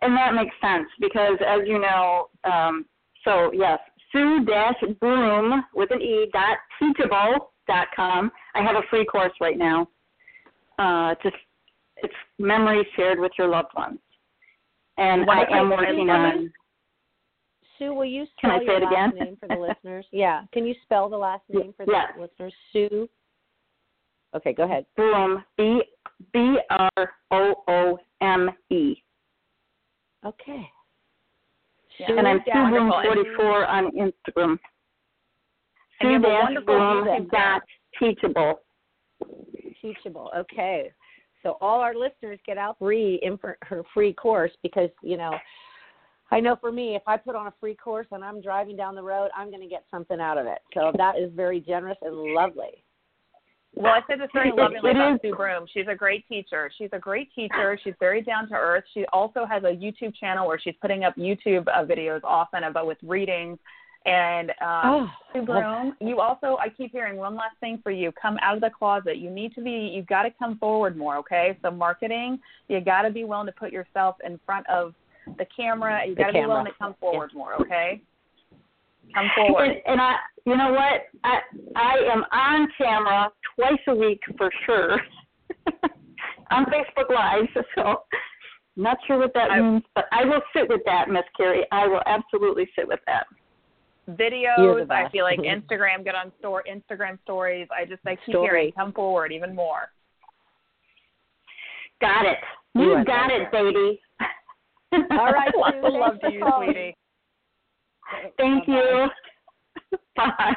[0.00, 2.86] And that makes sense because, as you know, um,
[3.24, 3.78] so yes,
[4.10, 8.32] Sue Dash Broom with an E dot teachable dot com.
[8.54, 9.86] I have a free course right now.
[10.78, 11.36] Uh, just
[11.98, 13.98] it's memories shared with your loved ones,
[14.96, 16.50] and I am working on.
[17.78, 19.24] Sue, will you spell Can I say your it last again?
[19.26, 20.06] name for the listeners?
[20.12, 20.42] Yeah.
[20.52, 22.12] Can you spell the last name for the yes.
[22.18, 22.54] listeners?
[22.72, 23.08] Sue
[24.34, 24.86] Okay, go ahead.
[24.96, 25.82] Broome, B
[26.32, 28.94] B R O O M E.
[30.24, 30.68] Okay.
[31.98, 32.12] Yeah.
[32.16, 34.58] And I'm Sue Broome 44 on Instagram.
[36.00, 36.18] Sue
[36.64, 37.62] Broome dot
[37.98, 38.60] teachable.
[39.82, 40.30] Teachable.
[40.36, 40.92] Okay.
[41.42, 45.32] So all our listeners get out free in her free course because you know.
[46.32, 48.94] I know for me, if I put on a free course and I'm driving down
[48.94, 50.60] the road, I'm going to get something out of it.
[50.74, 52.84] So that is very generous and lovely.
[53.74, 55.66] Well, I said this very lovingly about Sue Broome.
[55.72, 56.70] She's a great teacher.
[56.76, 57.78] She's a great teacher.
[57.82, 58.84] She's very down to earth.
[58.94, 62.86] She also has a YouTube channel where she's putting up YouTube uh, videos often about
[62.86, 63.58] with readings.
[64.06, 68.10] And um, oh, Sue Broome, you also I keep hearing one last thing for you.
[68.20, 69.18] Come out of the closet.
[69.18, 69.92] You need to be.
[69.94, 71.18] You've got to come forward more.
[71.18, 71.58] Okay.
[71.62, 74.94] So marketing, you got to be willing to put yourself in front of
[75.36, 76.00] the camera.
[76.06, 77.38] You got to be willing to come forward yeah.
[77.38, 77.60] more.
[77.60, 78.00] Okay.
[79.14, 79.70] Come forward.
[79.70, 80.14] And, and I,
[80.46, 81.02] you know what?
[81.24, 81.38] I
[81.76, 85.00] I am on camera twice a week for sure
[86.50, 87.46] on Facebook Live.
[87.74, 88.02] So
[88.76, 91.66] not sure what that I, means, but I will sit with that, Miss Carrie.
[91.72, 93.26] I will absolutely sit with that.
[94.08, 94.90] Videos.
[94.90, 96.04] I feel like Instagram.
[96.04, 97.68] Get on store Instagram stories.
[97.70, 98.46] I just I keep Story.
[98.46, 99.90] hearing come forward even more.
[102.00, 102.38] Got it.
[102.74, 104.00] You, got it, baby.
[104.92, 105.98] All right, Sue.
[105.98, 106.96] Love you, sweetie.
[108.36, 109.08] Thank you.
[110.16, 110.54] Bye.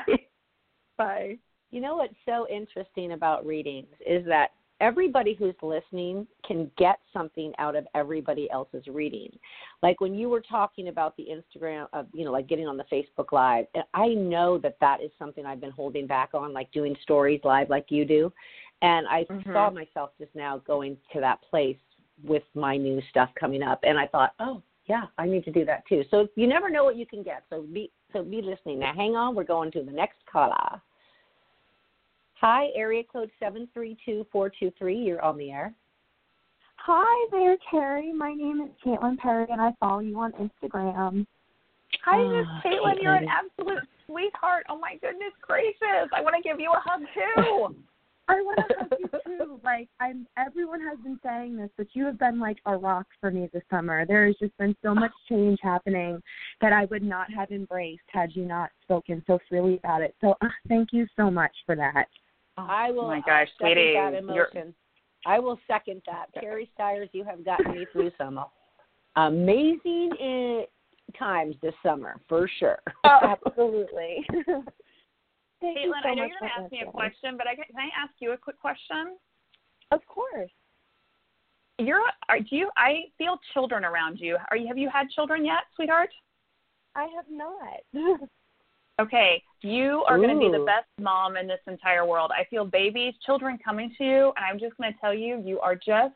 [0.98, 1.38] Bye.
[1.72, 7.54] You know what's so interesting about readings is that everybody who's listening can get something
[7.58, 9.30] out of everybody else's reading.
[9.82, 12.84] Like when you were talking about the Instagram of, you know, like getting on the
[12.92, 16.96] Facebook Live, I know that that is something I've been holding back on, like doing
[17.02, 18.32] stories live like you do.
[18.82, 19.54] And I mm-hmm.
[19.54, 21.78] saw myself just now going to that place
[22.24, 23.80] with my new stuff coming up.
[23.84, 26.04] And I thought, oh, yeah, I need to do that too.
[26.12, 27.44] So you never know what you can get.
[27.50, 28.80] So be so be listening.
[28.80, 30.82] Now hang on, we're going to the next caller.
[32.42, 34.98] Hi, area code seven three two four two three.
[34.98, 35.74] You're on the air.
[36.76, 38.12] Hi there, Carrie.
[38.12, 41.26] My name is Caitlin Perry, and I follow you on Instagram.
[42.06, 43.02] Ah, Hi, Miss oh, Caitlin.
[43.02, 44.66] You're an absolute sweetheart.
[44.70, 46.10] Oh my goodness gracious.
[46.14, 47.76] I want to give you a hug too.
[48.28, 49.60] I want to hug you too.
[49.64, 53.32] Like I'm everyone has been saying this, but you have been like a rock for
[53.32, 54.06] me this summer.
[54.06, 56.22] There has just been so much change happening
[56.62, 60.16] that I would not have embraced had you not spoken so freely about it.
[60.22, 62.06] So uh, thank you so much for that.
[62.58, 64.74] I will Oh my gosh, uh, second sweetie, that emotion.
[65.26, 66.28] I will second that.
[66.40, 68.44] Carrie Stiers, you have gotten me through some
[69.16, 72.80] amazing uh, times this summer, for sure.
[73.04, 74.26] Oh, Absolutely.
[75.64, 77.48] Thank you Caitlin, so I know much you're going to ask me a question, but
[77.48, 79.16] I, can I ask you a quick question?
[79.92, 80.52] Of course.
[81.80, 82.70] You're, are, do you?
[82.78, 84.38] I feel children around you.
[84.52, 84.68] Are you?
[84.68, 86.10] Have you had children yet, sweetheart?
[86.96, 88.30] I have not.
[89.02, 92.32] Okay, you are going to be the best mom in this entire world.
[92.32, 95.60] I feel babies, children coming to you, and I'm just going to tell you, you
[95.62, 96.14] are just,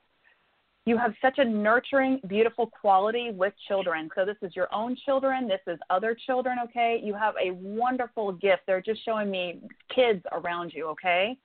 [0.87, 4.09] you have such a nurturing, beautiful quality with children.
[4.15, 7.01] So this is your own children, this is other children, okay?
[7.03, 8.61] You have a wonderful gift.
[8.65, 9.59] They're just showing me
[9.93, 11.37] kids around you, okay?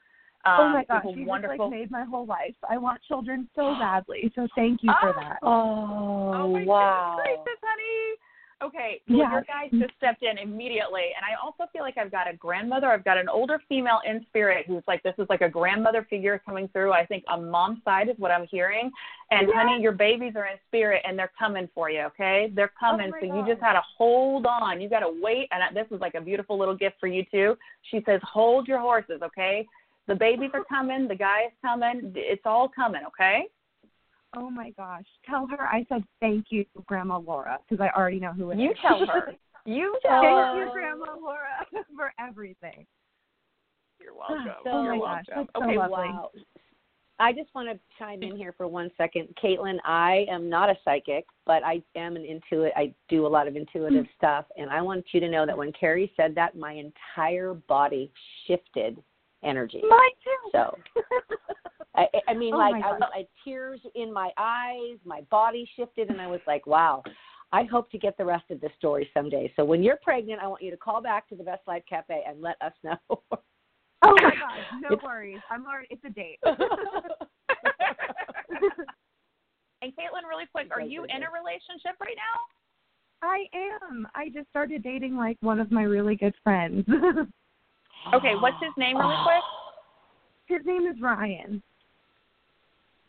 [0.44, 1.56] Um, oh my you gosh, have a you wonderful.
[1.56, 2.54] just like made my whole life.
[2.70, 4.30] I want children so badly.
[4.36, 5.38] So thank you for that.
[5.42, 7.16] Oh, Oh my wow.
[7.16, 8.16] goodness gracious, honey.
[8.62, 9.30] Okay, well, Yeah.
[9.32, 12.90] your guys just stepped in immediately, and I also feel like I've got a grandmother.
[12.90, 16.38] I've got an older female in spirit who's like this is like a grandmother figure
[16.38, 16.92] coming through.
[16.92, 18.92] I think on mom's side is what I'm hearing.
[19.30, 19.54] And Yeah.
[19.54, 22.02] honey, your babies are in spirit, and they're coming for you.
[22.02, 23.10] Okay, they're oh coming.
[23.10, 24.80] my so you just had to hold on.
[24.80, 27.56] You got to wait, and this is like a beautiful little gift for you too.
[27.90, 29.22] She says, hold your horses.
[29.22, 29.66] Okay,
[30.06, 31.08] the babies are coming.
[31.08, 32.12] The guy is coming.
[32.14, 33.02] It's all coming.
[33.06, 33.48] Okay.
[34.36, 35.04] Oh my gosh.
[35.28, 38.60] Tell her I said thank you, Grandma Laura, because I already know who it is.
[38.60, 39.32] You tell her.
[39.64, 40.64] You tell thank her.
[40.66, 41.66] you, Grandma Laura,
[41.96, 42.86] for everything.
[44.00, 44.46] You're welcome.
[44.64, 45.16] So- oh You're my welcome.
[45.16, 45.96] gosh, that's so okay, lovely.
[45.96, 46.30] Wow.
[47.18, 49.28] I just want to chime in here for one second.
[49.40, 52.70] Caitlin, I am not a psychic, but I am an intuit.
[52.74, 54.46] I do a lot of intuitive stuff.
[54.56, 58.10] And I want you to know that when Carrie said that, my entire body
[58.48, 59.00] shifted
[59.44, 59.80] energy.
[59.88, 60.50] Mine too.
[60.52, 60.78] So,
[61.94, 63.10] I, I- I mean, Oh like, I was, God.
[63.14, 67.02] I tears in my eyes, my body shifted, and I was like, wow.
[67.54, 69.52] I hope to get the rest of this story someday.
[69.56, 72.22] So when you're pregnant, I want you to call back to the Best Life Cafe
[72.26, 72.96] and let us know.
[74.04, 75.38] Oh my gosh, no It's- worries.
[75.48, 75.86] I'm already.
[75.90, 76.40] It's a date.
[79.82, 83.28] And Caitlin, really quick, are you in a relationship right now?
[83.28, 84.06] I am.
[84.14, 86.84] I just started dating like one of my really good friends.
[88.14, 89.42] Okay, what's his name, really quick?
[90.46, 91.62] His name is Ryan.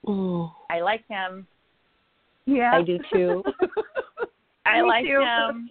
[0.08, 1.48] Oh, I like him.
[2.46, 2.72] Yeah.
[2.74, 3.44] I do too.
[4.66, 5.22] I Me like too.
[5.22, 5.70] him.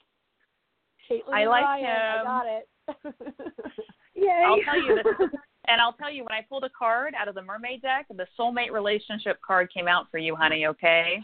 [1.10, 2.68] Caitlin I like Ryan, I got it.
[4.14, 4.44] Yay.
[4.46, 5.28] I'll tell you this.
[5.68, 8.26] And I'll tell you, when I pulled a card out of the mermaid deck, the
[8.36, 10.66] soulmate relationship card came out for you, honey.
[10.66, 11.20] Okay,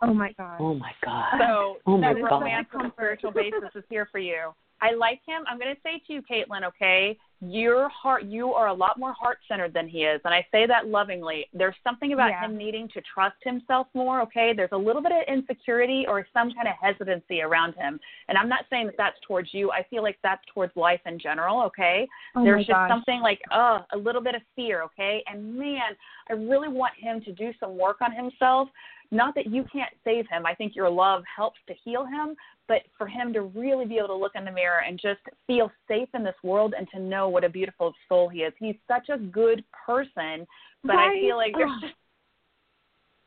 [0.00, 0.56] Oh my god.
[0.60, 1.34] oh my god.
[1.38, 2.40] so Oh my the God.
[2.40, 4.54] romance on a spiritual basis is here for you.
[4.80, 5.42] I like him.
[5.46, 6.64] I'm going to say to you, Caitlin.
[6.64, 8.24] Okay, your heart.
[8.24, 11.46] You are a lot more heart centered than he is, and I say that lovingly.
[11.52, 12.44] There's something about Yeah.
[12.46, 14.22] him needing to trust himself more.
[14.22, 18.38] Okay, there's a little bit of insecurity or some kind of hesitancy around him, and
[18.38, 19.70] I'm not saying that that's towards you.
[19.70, 21.60] I feel like that's towards life in general.
[21.62, 22.90] Okay, Oh there's just gosh.
[22.90, 25.94] something like uh a little bit of fear okay and man
[26.28, 28.68] i really want him to do some work on himself
[29.10, 32.34] not that you can't save him i think your love helps to heal him
[32.68, 35.70] but for him to really be able to look in the mirror and just feel
[35.88, 39.08] safe in this world and to know what a beautiful soul he is he's such
[39.08, 40.46] a good person
[40.82, 41.82] but i feel like there's Ugh.
[41.82, 41.94] just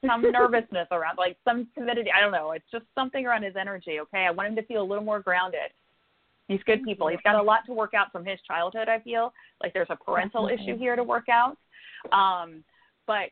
[0.06, 4.00] some nervousness around like some timidity i don't know it's just something around his energy
[4.00, 5.72] okay i want him to feel a little more grounded
[6.50, 7.08] He's good people.
[7.08, 8.90] He's got a lot to work out from his childhood.
[8.90, 10.74] I feel like there's a parental Definitely.
[10.74, 11.58] issue here to work out,
[12.12, 12.64] um,
[13.06, 13.30] but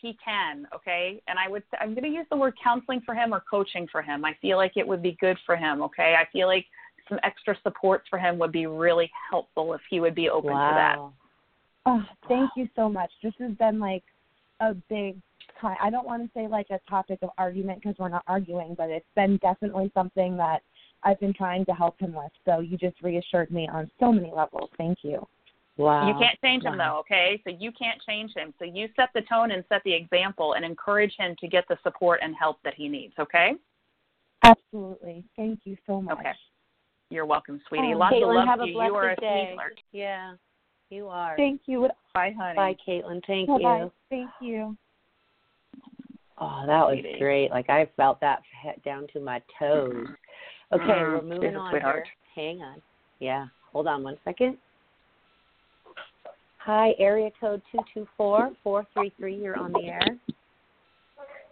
[0.00, 0.66] he can.
[0.74, 3.44] Okay, and I would say, I'm going to use the word counseling for him or
[3.48, 4.24] coaching for him.
[4.24, 5.82] I feel like it would be good for him.
[5.82, 6.64] Okay, I feel like
[7.08, 10.56] some extra supports for him would be really helpful if he would be open to
[10.56, 10.96] that.
[11.86, 13.10] Oh, thank you so much.
[13.22, 14.02] This has been like
[14.60, 15.16] a big
[15.60, 15.76] time.
[15.82, 18.88] I don't want to say like a topic of argument because we're not arguing, but
[18.88, 20.62] it's been definitely something that
[21.02, 22.32] I've been trying to help him with.
[22.46, 24.70] So you just reassured me on so many levels.
[24.78, 25.26] Thank you.
[25.76, 26.06] Wow.
[26.06, 27.40] You can't change him though, okay?
[27.44, 28.54] So you can't change him.
[28.58, 31.76] So you set the tone and set the example and encourage him to get the
[31.82, 33.54] support and help that he needs, okay?
[34.44, 35.24] Absolutely.
[35.36, 36.18] Thank you so much.
[36.18, 36.32] Okay.
[37.10, 37.92] You're welcome, sweetie.
[37.94, 38.74] Oh, Lots of Caitlin, love have to a you.
[38.74, 39.46] blessed You are a day.
[39.50, 39.80] sweetheart.
[39.92, 40.32] Yeah,
[40.90, 41.36] you are.
[41.36, 41.88] Thank you.
[42.14, 42.56] Bye, honey.
[42.56, 43.20] Bye, Caitlin.
[43.26, 43.78] Thank Bye-bye.
[43.78, 43.92] you.
[44.10, 44.76] Thank you.
[46.38, 47.18] Oh, that was Sweetie.
[47.20, 47.50] great.
[47.50, 50.08] Like I felt that he- down to my toes.
[50.72, 51.12] Okay, Mhm.
[51.12, 52.08] we're moving a on sweetheart.
[52.34, 52.44] here.
[52.46, 52.82] Hang on.
[53.20, 53.46] Yeah.
[53.72, 54.58] Hold on one second.
[56.58, 59.36] Hi, area code two two four four three three.
[59.36, 60.18] You're on the air.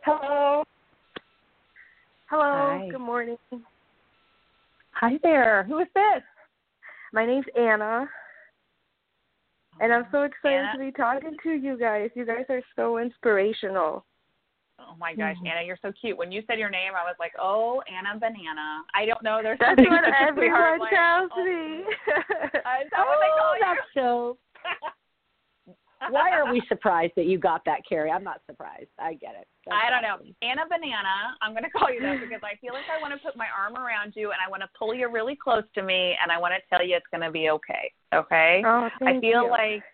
[0.05, 0.65] Hello.
[2.27, 2.43] Hello.
[2.81, 2.88] Hi.
[2.91, 3.38] Good morning.
[5.03, 5.65] Hi there.
[5.65, 6.23] Who is this?
[7.12, 8.09] My name's Anna.
[9.81, 10.73] And I'm so excited Anna?
[10.75, 12.11] to be talking to you guys.
[12.15, 14.07] You guys are so inspirational.
[14.79, 15.47] Oh my gosh, Mm-hmm.
[15.49, 16.17] Anna, you're so cute.
[16.17, 18.83] When you said your name, I was like, oh, Anna Banana.
[18.95, 19.41] I don't know.
[19.43, 21.83] There's That's what everyone like, tells oh, me.
[21.83, 23.61] What they call oh, you?
[23.61, 24.38] that's so.
[26.11, 28.11] Why are we surprised that you got that, Carrie?
[28.11, 28.88] I'm not surprised.
[28.99, 29.47] I get it.
[29.67, 30.33] That's I don't know.
[30.43, 33.25] Anna Banana, I'm going to call you that because I feel like I want to
[33.25, 36.17] put my arm around you and I want to pull you really close to me
[36.23, 37.93] and I want to tell you it's going to be okay.
[38.15, 38.62] Okay?
[38.67, 39.51] oh, I feel you.
[39.51, 39.85] like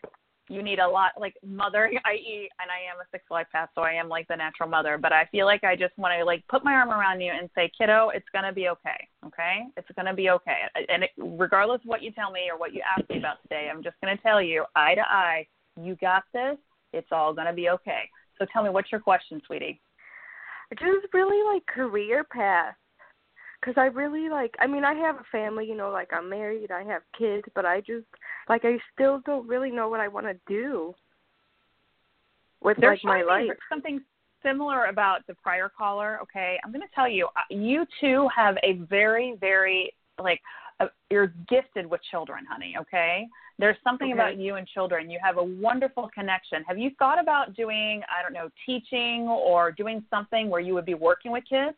[0.48, 3.82] you need a lot, like mother, i.e., and I am a six life path, so
[3.82, 6.42] I am like the natural mother, but I feel like I just want to like
[6.48, 9.06] put my arm around you and say, kiddo, it's going to be okay.
[9.26, 9.66] Okay?
[9.76, 10.62] It's going to be okay.
[10.88, 13.68] And it, regardless of what you tell me or what you ask me about today,
[13.70, 15.46] I'm just going to tell you, eye to eye,
[15.84, 16.56] you got this.
[16.92, 18.08] It's all going to be okay.
[18.38, 19.80] So tell me, what's your question, sweetie?
[20.78, 22.74] just really like career path
[23.58, 26.70] because i really like i mean i have a family you know like i'm married
[26.70, 28.04] i have kids but i just
[28.50, 30.94] like i still don't really know what i want to do
[32.60, 34.02] with There's like my life something
[34.42, 36.18] similar about the prior caller.
[36.22, 40.40] Okay, I'm going to tell you, uh, you too have a very, very like
[40.80, 42.74] uh, you're gifted with children, honey.
[42.78, 43.26] Okay,
[43.58, 44.20] there's something Okay.
[44.20, 45.10] about you and children.
[45.10, 46.62] You have a wonderful connection.
[46.64, 50.86] Have you thought about doing, I don't know, teaching or doing something where you would
[50.86, 51.76] be working with kids?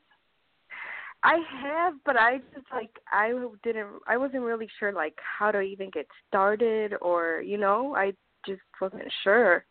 [1.22, 3.30] i have but i just like i
[3.62, 8.12] didn't i wasn't really sure like how to even get started or you know i
[8.46, 9.64] just wasn't sure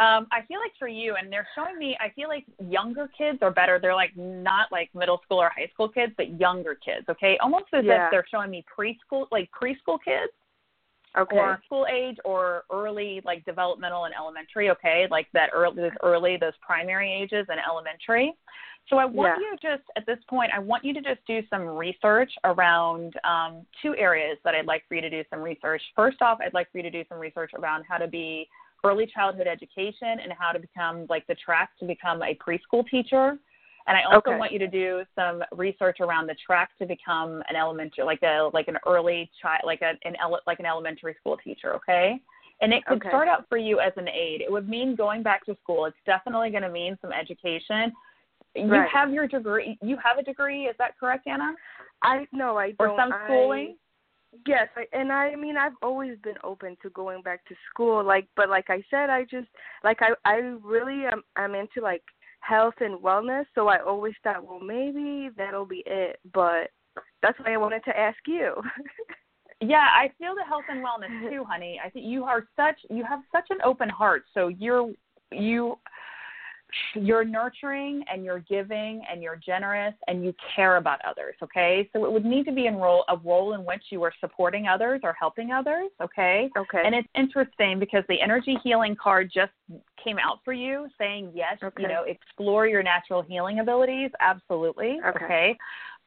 [0.00, 3.38] Um, I feel like for you, and they're showing me, I feel like younger kids
[3.42, 3.78] are better.
[3.80, 7.06] They're like not like middle school or high school kids, but younger kids.
[7.08, 8.06] Okay, almost as Yeah.
[8.06, 10.32] if they're showing me preschool, like preschool kids.
[11.16, 15.92] okay or school age or early like developmental and elementary okay like that early those
[16.02, 18.32] early those primary ages and elementary
[18.88, 19.50] so i want Yeah.
[19.52, 23.64] you just at this point i want you to just do some research around um,
[23.80, 26.68] two areas that i'd like for you to do some research first off i'd like
[26.72, 28.48] for you to do some research around how to be
[28.84, 33.38] early childhood education and how to become like the track to become a preschool teacher
[33.86, 34.38] and I also Okay.
[34.38, 38.48] want you to do some research around the track to become an elementary, like a
[38.54, 41.74] like an early child, like a, an ele- like an elementary school teacher.
[41.74, 42.18] Okay.
[42.62, 43.10] And it could Okay.
[43.10, 44.40] start out for you as an aide.
[44.40, 45.84] It would mean going back to school.
[45.84, 47.92] It's definitely going to mean some education.
[48.54, 48.88] You Right.
[48.88, 49.76] have your degree.
[49.82, 50.64] You have a degree.
[50.66, 51.54] Is that correct, Anna?
[52.02, 53.76] i no i Or don't some I- schooling?
[54.46, 58.04] Yes, I, and I mean I've always been open to going back to school.
[58.04, 59.48] Like, but like I said, I just
[59.82, 62.02] like I I really am I'm into like
[62.40, 63.44] health and wellness.
[63.54, 66.18] So I always thought, well, maybe that'll be it.
[66.32, 66.70] But
[67.22, 68.54] that's why I wanted to ask you.
[69.60, 71.80] Yeah, I feel the health and wellness too, honey.
[71.82, 74.24] I think you are such you have such an open heart.
[74.34, 74.92] So you're
[75.30, 75.78] you
[76.94, 81.88] you're nurturing and you're giving and you're generous and you care about others, okay?
[81.92, 84.66] So it would need to be in role a role in which you are supporting
[84.66, 86.50] others or helping others, okay?
[86.56, 86.82] okay.
[86.84, 89.52] And it's interesting because the energy healing card just
[90.02, 91.82] came out for you saying yes, Okay.
[91.82, 95.56] you know, explore your natural healing abilities, absolutely, Okay.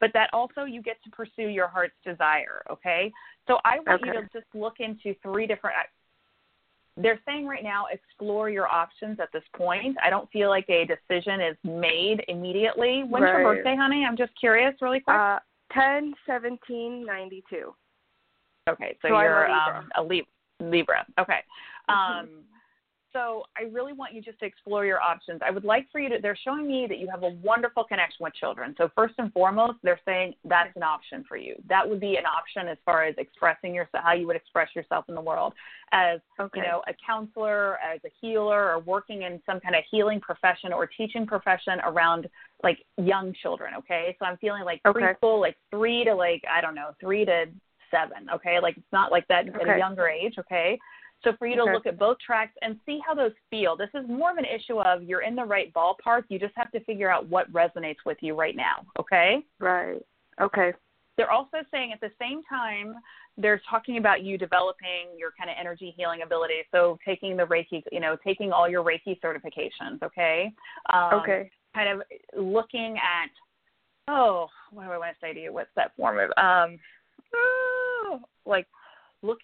[0.00, 3.12] But that also you get to pursue your heart's desire, okay?
[3.48, 5.76] So I want you to just look into three different
[7.00, 9.96] they're saying right now explore your options at this point.
[10.02, 13.04] I don't feel like a decision is made immediately.
[13.08, 14.04] When's your birthday, honey?
[14.04, 15.16] I'm just curious really quick.
[15.16, 15.38] uh,
[15.72, 17.74] ten seventeen ninety two.
[18.68, 19.76] Okay, so, So you're Libra.
[19.78, 20.26] um, a Lib-
[20.60, 21.06] Libra.
[21.18, 21.40] Okay.
[21.88, 21.94] Mhm.
[21.94, 22.28] Um,
[23.18, 25.40] so I really want you just to explore your options.
[25.44, 26.18] I would like for you to.
[26.22, 28.74] They're showing me that you have a wonderful connection with children.
[28.78, 31.56] So first and foremost, they're saying that's an option for you.
[31.68, 35.06] That would be an option as far as expressing yourself, how you would express yourself
[35.08, 35.52] in the world,
[35.92, 36.60] as Okay.
[36.60, 40.72] you know, a counselor, as a healer, or working in some kind of healing profession
[40.72, 42.28] or teaching profession around
[42.62, 43.74] like young children.
[43.78, 45.00] Okay, so I'm feeling like Okay.
[45.00, 47.46] preschool, like three to like I don't know, three to
[47.90, 48.30] seven.
[48.32, 50.34] Okay, like it's not like that at a younger age.
[50.38, 50.78] Okay,
[51.24, 51.72] so for you to Okay.
[51.72, 53.76] look at both tracks and see how those feel.
[53.76, 56.24] This is more of an issue of you're in the right ballpark.
[56.28, 58.86] You just have to figure out what resonates with you right now.
[58.98, 59.44] Okay.
[59.58, 60.00] Right.
[60.40, 60.72] Okay.
[61.16, 62.94] They're also saying at the same time,
[63.36, 66.62] they're talking about you developing your kind of energy healing ability.
[66.70, 70.52] So taking the Reiki, you know, taking all your Reiki certifications, okay?
[70.92, 71.50] Um, Okay.
[71.74, 72.02] Kind of
[72.36, 73.30] looking at,
[74.08, 75.52] oh, what do I want to say to you?
[75.52, 76.78] What's that form of, um,
[77.34, 78.66] oh, like,
[79.22, 79.38] look,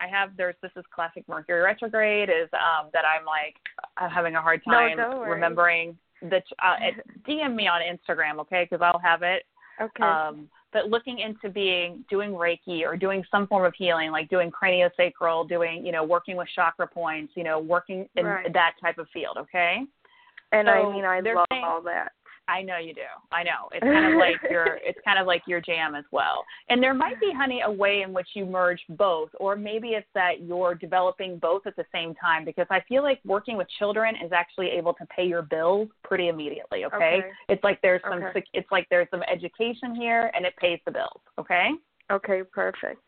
[0.00, 3.56] I have, there's, this is classic Mercury retrograde is um, that I'm like,
[3.96, 5.30] I'm having a hard No, time worry.
[5.30, 6.76] remembering the, uh,
[7.28, 8.66] DM me on Instagram, okay?
[8.68, 9.44] Because I'll have it
[9.80, 10.02] Okay.
[10.02, 14.50] um, but looking into being doing Reiki or doing some form of healing, like doing
[14.50, 18.52] craniosacral, doing you know working with chakra points, you know working in Right.
[18.52, 19.36] that type of field.
[19.38, 19.82] Okay.
[20.50, 22.12] and I mean I love saying- all that.
[22.48, 23.00] I know you do.
[23.30, 23.68] I know.
[23.72, 26.44] It's kind of like your it's kind of like your jam as well.
[26.68, 30.06] And there might be, honey, a way in which you merge both, or maybe it's
[30.14, 32.44] that you're developing both at the same time.
[32.44, 36.28] Because I feel like working with children is actually able to pay your bills pretty
[36.28, 36.84] immediately.
[36.86, 37.30] Okay, Okay.
[37.50, 38.42] it's like there's some Okay.
[38.54, 41.20] it's like there's some education here, and it pays the bills.
[41.38, 41.70] Okay.
[42.10, 43.02] Okay, perfect.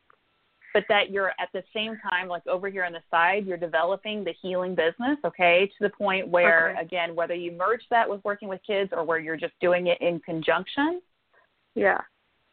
[0.72, 4.24] But that you're at the same time like over here on the side you're developing
[4.24, 6.80] the healing business okay to the point where Okay.
[6.80, 10.00] again whether you merge that with working with kids or where you're just doing it
[10.00, 11.00] in conjunction
[11.74, 12.00] Yeah.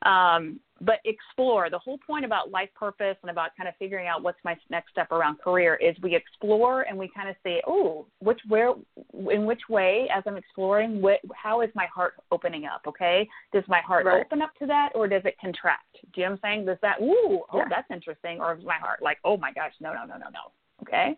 [0.06, 1.70] um, but explore.
[1.70, 4.92] The whole point about life purpose and about kind of figuring out what's my next
[4.92, 8.74] step around career is we explore and we kind of say oh which where
[9.32, 12.82] in which way as i'm exploring what, how is my heart opening up?
[12.88, 13.28] Okay?
[13.54, 14.22] Does my heart Right.
[14.26, 15.98] open up to that or does it contract?
[16.14, 16.66] Do you know what i'm saying?
[16.66, 17.66] Does that ooh oh Yeah.
[17.70, 20.52] that's interesting or is my heart like oh my gosh no no no no no.
[20.84, 21.18] Okay?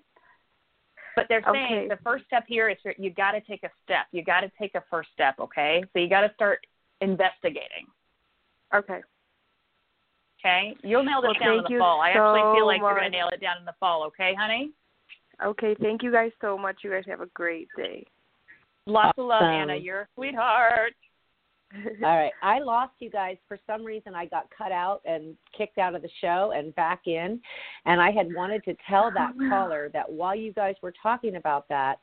[1.15, 1.87] But they're saying Okay.
[1.89, 4.05] the first step here is you got to take a step.
[4.11, 5.83] You got to take a first step okay?
[5.91, 6.65] So you got to start
[7.01, 7.87] investigating.
[8.73, 9.01] Okay.
[10.39, 11.99] Okay, you'll nail this Well, down in the you fall.
[12.01, 14.03] I actually feel like you're gonna nail it down in the fall.
[14.05, 14.71] Okay, honey.
[15.43, 16.77] Okay, thank you guys so much.
[16.83, 18.05] You guys have a great day.
[18.85, 19.75] Lots of love, Anna.
[19.75, 20.93] You're a sweetheart.
[22.03, 22.31] All right.
[22.41, 23.37] I lost you guys.
[23.47, 27.01] For some reason, I got cut out and kicked out of the show and back
[27.05, 27.39] in.
[27.85, 31.35] And I had wanted to tell that Oh, caller that while you guys were talking
[31.35, 31.99] about that,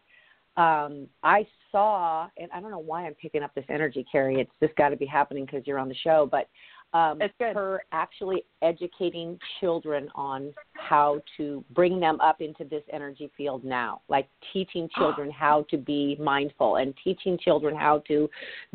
[0.57, 4.41] um, I saw, and I don't know why I'm picking up this energy, Carrie.
[4.41, 6.29] It's just got to be happening because you're on the show.
[6.31, 6.49] But
[6.93, 7.55] um, It's good.
[7.55, 14.01] her actually educating children on how to bring them up into this energy field now,
[14.09, 18.29] like teaching children how to be mindful and teaching children how to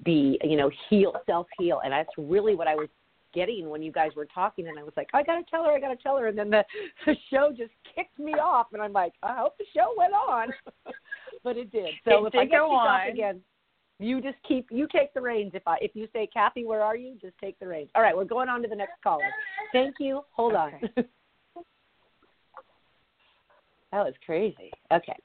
[0.03, 1.81] be, you know, heal, self heal.
[1.83, 2.89] And that's really what I was
[3.33, 4.67] getting when you guys were talking.
[4.67, 6.27] And I was like, I got to tell her, I got to tell her.
[6.27, 6.63] And then the,
[7.05, 8.67] the show just kicked me off.
[8.73, 10.49] And I'm like, I hope the show went on.
[11.43, 11.89] but it did.
[12.05, 13.09] So It if I get go on.
[13.09, 13.41] again,
[14.01, 15.51] you just keep you take the reins.
[15.53, 17.17] If I if you say Cathy, where are you?
[17.21, 17.89] Just take the reins.
[17.95, 19.23] All right, we're going on to the next caller.
[19.71, 20.21] Thank you.
[20.31, 20.73] Hold on.
[20.95, 21.05] that
[23.91, 24.71] was crazy.
[24.91, 25.17] Okay,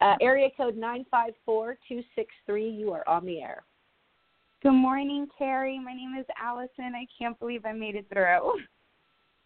[0.00, 2.68] uh, area code nine five four two six three.
[2.68, 3.64] You are on the air.
[4.62, 5.78] Good morning, Carrie.
[5.78, 6.92] My name is Allison.
[6.94, 8.52] I can't believe I made it through.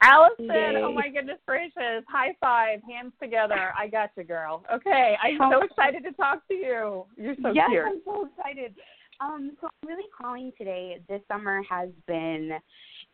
[0.02, 0.82] Allison, Yay.
[0.84, 2.04] oh my goodness gracious.
[2.08, 3.72] High five, hands together.
[3.78, 4.62] I got you, girl.
[4.72, 7.04] Okay, I'm so excited to talk to you.
[7.16, 7.84] You're so yes, cute.
[7.86, 8.74] I'm so excited.
[9.20, 11.00] Um, so I'm really calling today.
[11.08, 12.50] This summer has been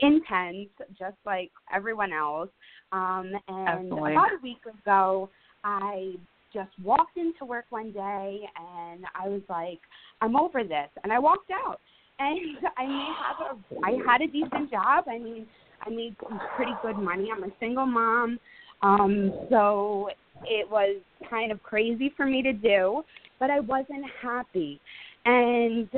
[0.01, 0.69] intense,
[0.99, 2.49] just like everyone else.
[2.93, 4.13] Um, and Absolutely.
[4.13, 5.29] about a week ago,
[5.63, 6.15] I
[6.53, 9.79] just walked into work one day and I was like,
[10.21, 11.81] I'm over this, and I walked out.
[12.19, 15.05] And I may have a, I had a decent job.
[15.09, 15.47] I mean,
[15.83, 17.29] I made some pretty good money.
[17.35, 18.39] I'm a single mom,
[18.83, 20.11] um, so
[20.45, 20.97] it was
[21.29, 23.03] kind of crazy for me to do,
[23.39, 24.81] but I wasn't happy.
[25.25, 25.89] And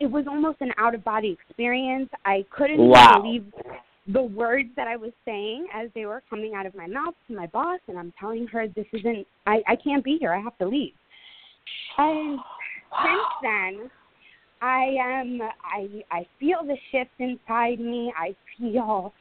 [0.00, 2.08] it was almost an out of body experience.
[2.24, 3.20] I couldn't Wow.
[3.20, 3.44] believe
[4.06, 7.34] the words that I was saying as they were coming out of my mouth to
[7.34, 9.26] my boss, and I'm telling her this isn't.
[9.46, 10.32] I I can't be here.
[10.32, 10.92] I have to leave.
[11.98, 12.38] And
[13.02, 13.90] since then,
[14.60, 15.40] I am.
[15.62, 18.12] I I feel the shift inside me.
[18.16, 19.12] I feel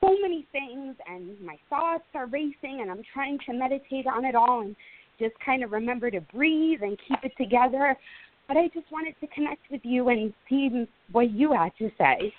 [0.00, 4.34] so many things, and my thoughts are racing, and I'm trying to meditate on it
[4.34, 4.76] all and
[5.18, 7.96] just kind of remember to breathe and keep it together.
[8.46, 12.32] But I just wanted to connect with you and see what you had to say.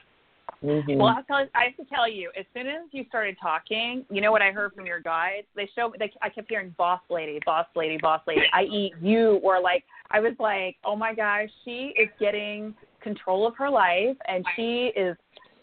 [0.64, 0.98] Mm-hmm.
[0.98, 4.22] Well, I'll tell, I have to tell you, as soon as you started talking, you
[4.22, 5.48] know what I heard from your guides?
[5.56, 9.60] They showed, they, I kept hearing boss lady, boss lady, boss lady, i.e., you were
[9.62, 14.44] like, I was like, oh my gosh, she is getting control of her life and
[14.56, 15.16] she is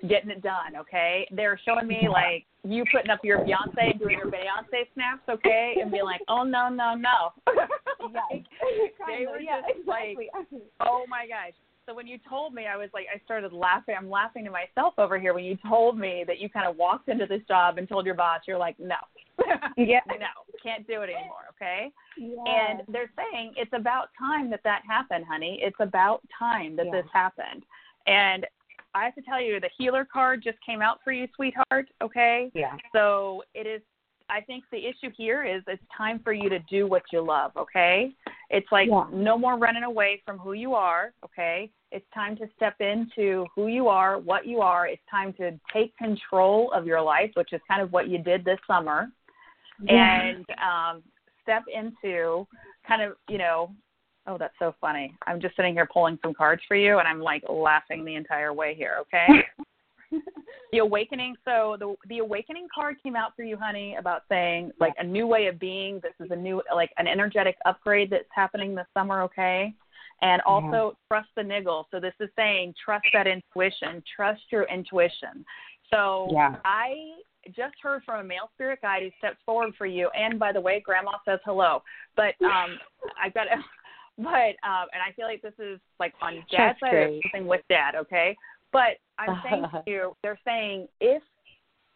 [0.09, 1.28] getting it done, okay?
[1.30, 5.76] They're showing me like you putting up your Beyonce, doing your Beyonce snaps, okay?
[5.80, 7.32] And being like, oh no, no, no.
[8.12, 8.44] Yes.
[9.09, 10.16] they were yeah, just like.
[10.80, 11.55] Oh my gosh.
[11.87, 13.95] So when you told me, I was like, I started laughing.
[13.97, 17.09] I'm laughing to myself over here when you told me that you kind of walked
[17.09, 18.97] into this job and told your boss, you're like, no,
[19.76, 20.01] Yeah.
[20.09, 20.26] no,
[20.62, 21.47] can't do it anymore.
[21.51, 21.93] Okay.
[22.18, 22.43] Yeah.
[22.47, 25.61] And they're saying it's about time that that happened, honey.
[25.62, 27.62] It's about time that this happened.
[28.09, 28.47] And
[28.95, 31.87] I have to tell you, the healer card just came out for you, sweetheart.
[32.03, 32.51] Okay.
[32.55, 32.76] yeah.
[32.93, 33.80] So it is.
[34.28, 37.53] I think the issue here is it's time for you to do what you love.
[37.57, 38.12] Okay,
[38.51, 39.07] it's like Yeah.
[39.12, 41.12] no more running away from who you are.
[41.24, 44.86] Okay, it's time to step into who you are, what you are.
[44.86, 48.44] It's time to take control of your life, which is kind of what you did
[48.44, 49.11] this summer,
[49.80, 50.20] Yeah.
[50.22, 51.03] and um,
[51.42, 52.47] step into
[52.86, 53.74] kind of you know.
[54.28, 55.16] Oh, that's so funny.
[55.28, 58.53] I'm just sitting here pulling some cards for you, and I'm like laughing the entire
[58.53, 58.97] way here.
[59.03, 59.26] Okay.
[60.72, 64.92] the awakening so the the awakening card came out for you honey about saying like
[64.98, 68.74] a new way of being this is a new like an energetic upgrade that's happening
[68.74, 69.74] this summer okay
[70.22, 71.86] and also trust the niggle.
[71.90, 75.44] So this is saying trust that intuition, trust your intuition.
[75.92, 76.57] So Yeah.
[76.64, 77.16] I
[77.50, 80.09] just heard from a male spirit guide who steps forward for you.
[80.11, 81.82] And by the way, Grandma says hello.
[82.16, 82.78] But um,
[83.22, 83.46] I've got,
[84.18, 87.62] but um, and I feel like this is like on Dad's side or something with
[87.68, 87.94] Dad.
[87.94, 88.36] Okay,
[88.72, 91.22] but I'm saying to you, they're saying if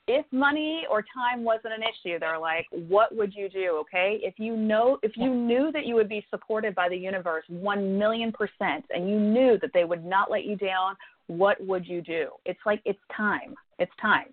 [0.08, 3.76] if money or time wasn't an issue, they're like, what would you do?
[3.82, 7.44] Okay, if you know, if you knew that you would be supported by the universe
[7.48, 10.96] one million percent, and you knew that they would not let you down,
[11.28, 12.30] what would you do?
[12.44, 13.54] It's like it's time.
[13.78, 14.26] It's time.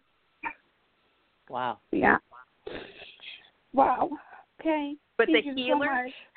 [1.50, 1.78] Wow.
[1.92, 2.18] Yeah.
[3.74, 4.10] Wow.
[4.60, 4.96] Okay.
[5.18, 6.12] But Thank the you so healer, much.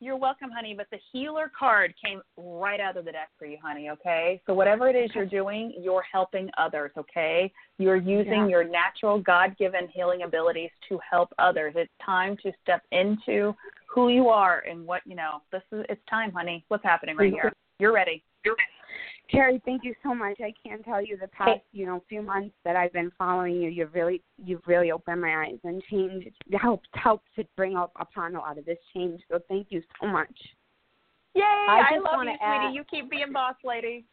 [0.00, 0.74] you're welcome, honey.
[0.76, 3.90] But the healer card came right out of the deck for you, honey.
[3.90, 6.90] Okay, so whatever it is you're doing, you're helping others.
[6.96, 8.46] Okay, you're using Yeah.
[8.46, 11.74] your natural God-given healing abilities to help others.
[11.76, 13.54] It's time to step into
[13.86, 15.42] who you are and what you know.
[15.52, 16.64] This is it's time, honey.
[16.68, 17.52] What's happening right here?
[17.78, 18.24] You're ready.
[18.44, 18.72] You're ready.
[19.30, 20.38] Carrie, thank you so much.
[20.40, 23.70] I can't tell you the past, you know, few months that I've been following you.
[23.70, 28.34] You've really, you've really opened my eyes and changed, helped, helped to bring up upon
[28.34, 29.20] a lot of this change.
[29.30, 30.34] So thank you so much.
[31.34, 31.42] Yay!
[31.42, 32.74] I I, just love wanna you, add- sweetie.
[32.74, 34.04] You keep being boss lady.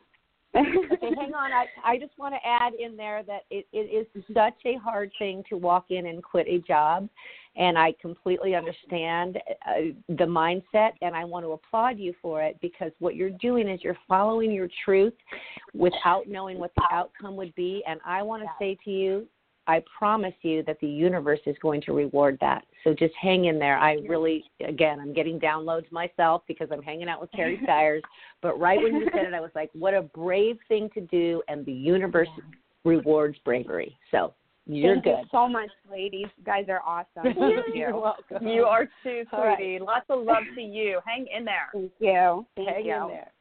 [0.55, 1.51] okay, hang on.
[1.51, 5.11] I, I just want to add in there that it, it is such a hard
[5.19, 7.09] thing to walk in and quit a job.
[7.57, 9.37] And I completely understand
[9.67, 13.67] uh, the mindset, and I want to applaud you for it because what you're doing
[13.67, 15.13] is you're following your truth
[15.73, 17.83] without knowing what the outcome would be.
[17.87, 19.27] And I want to say to you,
[19.67, 22.63] I promise you that the universe is going to reward that.
[22.83, 23.77] So just hang in there.
[23.77, 28.01] I really, again, I'm getting downloads myself because I'm hanging out with Carrie Stiers.
[28.41, 31.41] But right when you said it, I was like, what a brave thing to do,
[31.49, 32.29] and the universe
[32.85, 33.97] rewards bravery.
[34.09, 34.33] So
[34.67, 35.17] you're thank good.
[35.19, 36.27] you so much, ladies.
[36.37, 37.23] You guys are awesome.
[37.23, 37.37] Thank
[37.73, 37.97] You're you.
[38.01, 38.47] welcome.
[38.47, 39.57] You are too, All right.
[39.57, 39.79] sweetie.
[39.79, 40.99] Lots of love to you.
[41.05, 41.69] Hang in there.
[41.73, 42.45] Thank you.
[42.55, 42.93] Thank Hang you.
[42.95, 43.31] in there.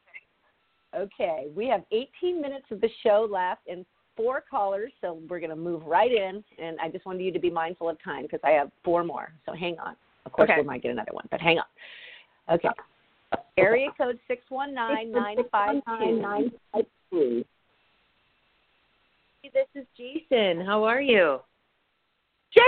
[0.95, 5.51] Okay, we have 18 minutes of the show left and four callers, so we're going
[5.51, 6.43] to move right in.
[6.57, 9.31] And I just wanted you to be mindful of time because I have four more.
[9.45, 9.95] So hang on.
[10.25, 10.61] Of course, Okay.
[10.61, 12.55] we might get another one, but hang on.
[12.55, 12.69] Okay.
[13.57, 15.75] Area code six one nine nine five
[17.11, 17.43] two.
[19.53, 20.65] This is Jason.
[20.65, 21.39] How are you?
[22.53, 22.65] Jason!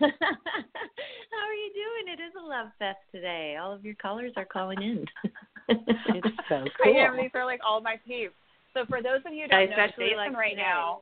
[0.00, 2.14] How are you doing?
[2.14, 3.56] It is a love fest today.
[3.60, 5.04] All of your callers are calling in.
[5.68, 6.96] It's so I cool.
[6.96, 7.16] am.
[7.16, 8.34] These are like all my peeps.
[8.74, 10.62] So for those of you who don't know especially Jason like right today.
[10.62, 11.00] now,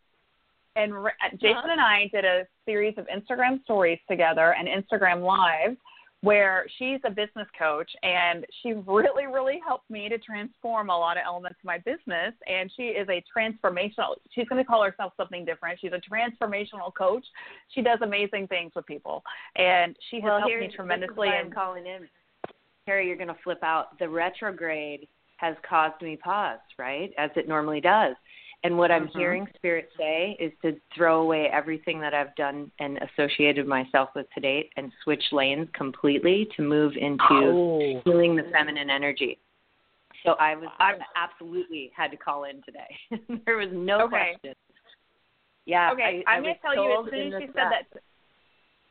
[0.77, 1.69] and Ra- Jason Uh-huh.
[1.73, 5.77] and I did a series of Instagram stories together and Instagram lives
[6.23, 11.17] where she's a business coach and she really, really helped me to transform a lot
[11.17, 12.35] of elements of my business.
[12.47, 15.79] And she is a transformational, she's going to call herself something different.
[15.81, 17.25] She's a transformational coach.
[17.75, 19.23] She does amazing things with people.
[19.57, 21.29] And she has well, helped me this is tremendously.
[21.29, 22.09] And I'm calling in.
[22.85, 23.99] Carrie, you're going to flip out.
[23.99, 25.07] The retrograde
[25.37, 27.13] has caused me pause, right?
[27.17, 28.15] As it normally does.
[28.63, 29.17] And what I'm Mhm.
[29.17, 34.31] hearing Spirit say is to throw away everything that I've done and associated myself with
[34.35, 38.01] to date and switch lanes completely to move into Oh.
[38.05, 39.39] healing the feminine energy.
[40.25, 42.99] So I was I absolutely had to call in today.
[43.47, 44.35] there was no Okay.
[44.35, 44.55] question.
[45.65, 45.93] Yeah.
[45.93, 48.03] Okay, I, was going to tell you as soon as she said that.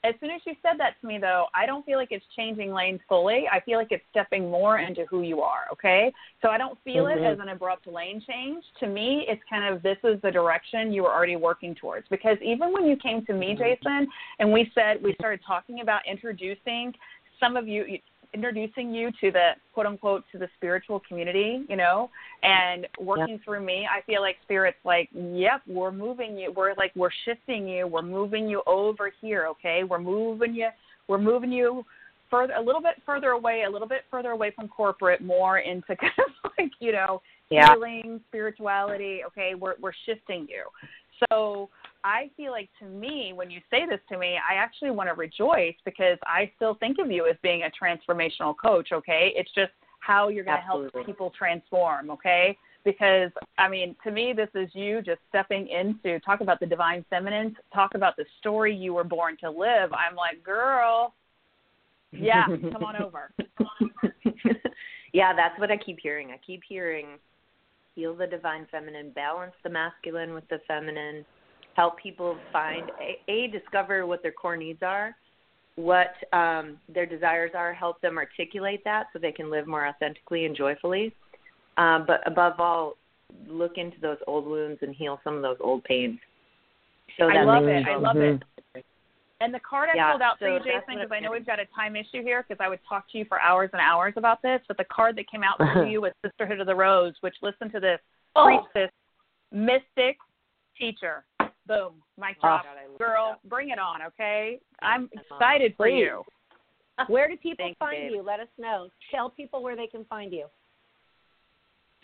[0.06, 2.72] As soon as you said that to me, though, I don't feel like it's changing
[2.72, 3.50] lanes fully.
[3.52, 5.66] I feel like it's stepping more into who you are.
[5.74, 7.18] Okay, so I don't feel Mhm.
[7.18, 8.64] it as an abrupt lane change.
[8.80, 12.08] To me, it's kind of this is the direction you were already working towards.
[12.08, 14.08] Because even when you came to me, Jason,
[14.40, 16.96] and we said we started talking about introducing
[17.40, 18.00] some of you
[18.34, 22.10] introducing you to the quote unquote to the spiritual community, you know,
[22.44, 26.52] and working through me, I feel like spirit's like, yep, we're moving you.
[26.56, 27.88] We're like we're shifting you.
[27.88, 29.84] We're moving you over here, okay?
[29.84, 30.70] We're moving you.
[31.08, 31.86] We're moving you
[32.30, 35.96] further, a little bit further away, a little bit further away from corporate, more into
[35.96, 37.74] kind of like you know Yeah.
[37.74, 39.22] healing, spirituality.
[39.26, 40.66] Okay, we're we're shifting you.
[41.30, 41.70] So
[42.04, 45.16] I feel like to me, when you say this to me, I actually want to
[45.16, 48.92] rejoice because I still think of you as being a transformational coach.
[48.92, 52.10] Okay, it's just how you're going to help people transform.
[52.10, 56.66] Okay, because I mean, to me, this is you just stepping into talk about the
[56.66, 59.92] divine feminine, talk about the story you were born to live.
[59.94, 61.14] I'm like, girl,
[62.12, 63.32] yeah, come on over.
[65.14, 66.32] yeah, that's what I keep hearing.
[66.32, 67.20] I keep hearing
[67.96, 71.26] heal the divine feminine, balance the masculine with the feminine,
[71.76, 75.16] help people find a, a discover what their core needs are,
[75.76, 80.46] what um, their desires are, help them articulate that so they can live more authentically
[80.46, 81.14] and joyfully.
[81.78, 82.96] Um, but above all,
[83.48, 86.20] look into those old wounds and heal some of those old pains.
[87.18, 87.86] So I love they it.
[87.86, 88.44] can I go love it.
[89.42, 91.60] And the card I Yeah, pulled out for you, Jason, because I'm know we've got
[91.62, 94.42] a time issue here, because I would talk to you for hours and hours about
[94.42, 94.60] this.
[94.68, 97.72] But the card that came out for you was Sisterhood of the Rose, which listen
[97.72, 98.00] to this,
[98.36, 98.46] Oh.
[98.46, 98.92] preach this,
[99.52, 100.18] mystic
[100.78, 101.24] teacher.
[101.70, 104.60] Boom, mic drop, God, girl, bring it on, okay?
[104.82, 106.24] I'm excited for you.
[107.08, 108.12] Where do people Thanks, find babe.
[108.12, 108.24] you?
[108.24, 108.90] Let us know.
[109.12, 110.48] Tell people where they can find you.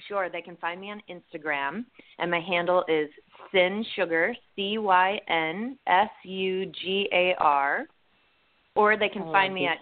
[0.08, 1.86] Sure, they can find me on Instagram,
[2.20, 3.10] and my handle is
[3.52, 7.88] Cyn Sugar, C Y N S U G A R,
[8.76, 9.70] or they can oh, I find me you.
[9.70, 9.80] at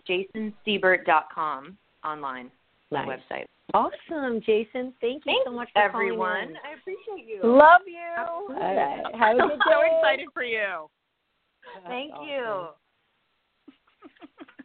[0.65, 2.49] jasonsiebert.com online,
[2.89, 3.19] my Nice.
[3.19, 3.45] website.
[3.73, 4.93] Awesome, Jason.
[5.01, 6.29] Thank you Thanks, so much for everyone.
[6.31, 6.55] calling in.
[6.57, 7.39] I appreciate you.
[7.43, 8.23] Love you.
[8.23, 9.01] All right.
[9.17, 9.71] Have a good day.
[9.71, 10.89] so excited for you.
[11.87, 12.67] Thank That's you.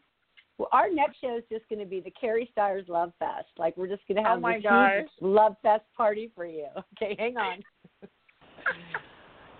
[0.58, 3.46] Well, our next show is just going to be the Carrie Stiers Love Fest.
[3.58, 4.92] Like we're just going to oh have Oh this gosh.
[4.98, 6.66] huge Love Fest party for you.
[7.00, 7.62] Okay, hang on.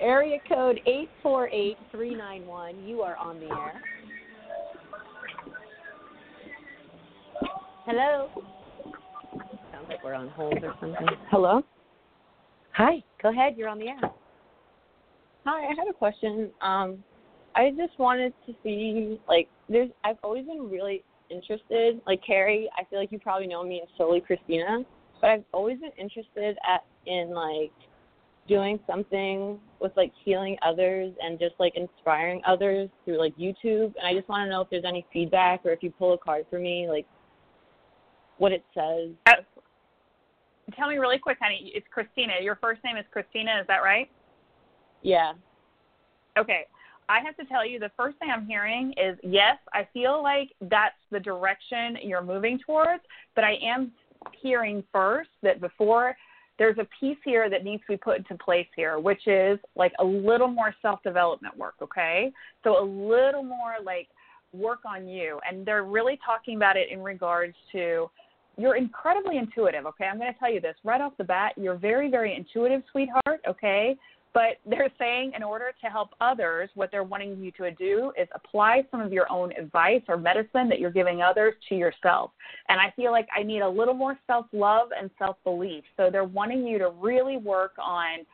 [0.01, 2.82] Area code eight four eight three nine one.
[2.84, 3.80] You are on the air.
[7.86, 8.28] Hello.
[9.79, 11.07] Sounds like we're on hold or something.
[11.31, 11.62] Hello.
[12.72, 13.03] Hi.
[13.22, 13.57] Go ahead.
[13.57, 14.01] You're on the air.
[15.45, 16.51] Hi, I had a question.
[16.61, 17.05] Um,
[17.55, 19.91] I just wanted to see, like, there's.
[20.03, 22.01] I've always been really interested.
[22.07, 24.85] Like Carrie, I feel like you probably know me as solely Christina,
[25.20, 27.70] but I've always been interested at in like
[28.49, 33.95] doing something with like healing others and just like inspiring others through like YouTube.
[33.97, 36.18] And I just want to know if there's any feedback or if you pull a
[36.18, 37.07] card for me, like
[38.39, 39.11] what it says.
[39.26, 39.43] Uh,
[40.77, 41.73] tell me really quick, honey.
[41.75, 42.35] It's Christina.
[42.43, 43.59] Your first name is Christina.
[43.61, 44.11] Is that right?
[45.03, 45.33] Yeah.
[46.39, 46.66] Okay.
[47.09, 50.51] I have to tell you, the first thing I'm hearing is yes, I feel like
[50.62, 53.03] that's the direction you're moving towards,
[53.35, 53.93] but I am
[54.43, 56.16] hearing first that before
[56.59, 59.93] there's a piece here that needs to be put into place here, which is like
[60.01, 62.33] a little more self development work, okay?
[62.64, 64.09] So a little more like
[64.53, 65.41] work on you.
[65.49, 68.11] And they're really talking about it in regards to
[68.59, 70.05] you're incredibly intuitive, okay?
[70.05, 71.53] I'm going to tell you this right off the bat.
[71.57, 73.97] You're very, very intuitive, sweetheart, okay?
[74.35, 78.29] But they're saying in order to help others, what they're wanting you to do is
[78.35, 82.33] apply some of your own advice or medicine that you're giving others to yourself.
[82.69, 85.85] And I feel like I need a little more self love and self belief.
[85.97, 88.27] So they're wanting you to really work on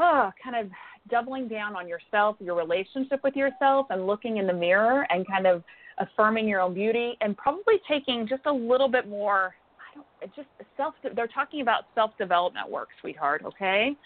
[0.00, 0.70] oh, kind of
[1.10, 5.46] doubling down on yourself, your relationship with yourself, and looking in the mirror and kind
[5.46, 5.62] of
[5.98, 9.54] affirming your own beauty and probably taking just a little bit more.
[9.78, 10.94] I don't just self.
[11.14, 13.42] They're talking about self development work, sweetheart.
[13.44, 13.96] Okay.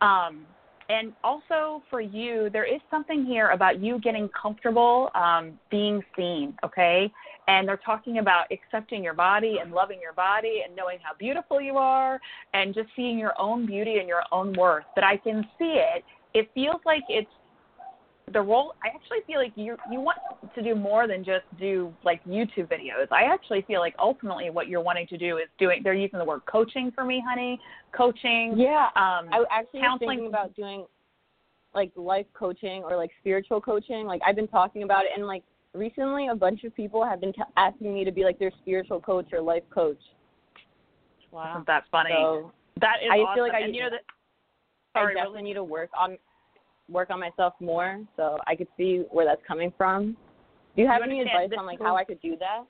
[0.00, 0.46] Um,
[0.90, 6.52] and also for you, there is something here about you getting comfortable um, being seen,
[6.64, 7.10] okay?
[7.46, 11.60] And they're talking about accepting your body and loving your body and knowing how beautiful
[11.60, 12.20] you are
[12.54, 14.84] and just seeing your own beauty and your own worth.
[14.96, 16.02] But I can see it.
[16.34, 17.30] It feels like it's
[18.32, 18.74] the role.
[18.84, 20.18] I actually feel like you you want
[20.54, 23.10] to do more than just do like YouTube videos.
[23.10, 25.80] I actually feel like ultimately what you're wanting to do is doing.
[25.82, 27.60] They're using the word coaching for me, honey.
[27.96, 28.54] Coaching.
[28.56, 28.86] Yeah.
[28.96, 30.86] Um, I actually was counseling thinking about doing
[31.74, 34.06] like life coaching or like spiritual coaching.
[34.06, 35.42] Like I've been talking about it, and like
[35.74, 39.00] recently, a bunch of people have been t- asking me to be like their spiritual
[39.00, 40.00] coach or life coach.
[41.32, 42.10] Wow, that's funny.
[42.12, 43.34] So that is I awesome.
[43.34, 44.00] feel like I, and you know that.
[44.96, 46.18] I Sorry, definitely need to work on
[46.90, 50.16] work on myself more, so I could see where that's coming from.
[50.76, 52.64] Do you have You any advice on like how I could do that?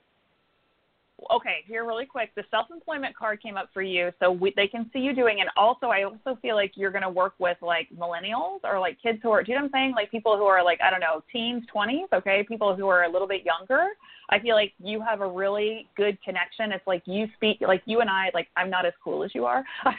[1.29, 2.31] okay, here really quick.
[2.35, 5.41] The self-employment card came up for you, so we, they can see you doing.
[5.41, 8.97] And also, I also feel like you're going to work with like millennials or like
[9.01, 9.43] kids who are.
[9.43, 9.93] Do you know what I'm saying?
[9.95, 12.07] Like people who are like I don't know, teens, twenties.
[12.13, 13.87] Okay, people who are a little bit younger.
[14.29, 16.71] I feel like you have a really good connection.
[16.71, 18.31] It's like you speak like you and I.
[18.33, 19.63] Like I'm not as cool as you are.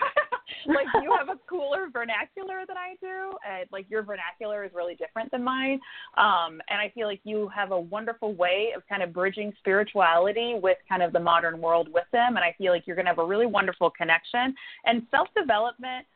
[0.66, 3.32] like you have a cooler vernacular than I do.
[3.48, 5.80] And like your vernacular is really different than mine.
[6.16, 10.56] Um, and I feel like you have a wonderful way of kind of bridging spirituality
[10.62, 12.36] with kind of the modern world with them.
[12.36, 14.54] And I feel like you're going to have a really wonderful connection.
[14.84, 16.06] And self development,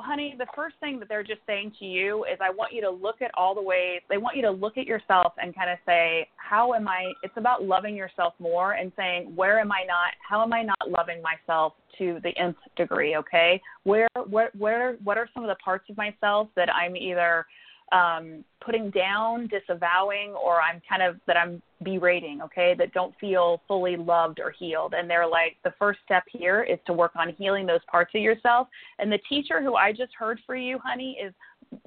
[0.00, 2.90] honey, the first thing that they're just saying to you is I want you to
[2.90, 5.78] look at all the ways, they want you to look at yourself and kind of
[5.86, 10.12] say, how am I, it's about loving yourself more and saying, where am I not,
[10.26, 13.60] how am I not loving myself to the nth degree, okay?
[13.84, 17.46] Where, where, where, what are some of the parts of myself that I'm either
[17.92, 23.62] um, putting down, disavowing, or I'm kind of that I'm berating, okay, that don't feel
[23.66, 24.94] fully loved or healed.
[24.96, 28.20] And they're like, the first step here is to work on healing those parts of
[28.20, 28.68] yourself.
[28.98, 31.32] And the teacher who I just heard for you, honey, is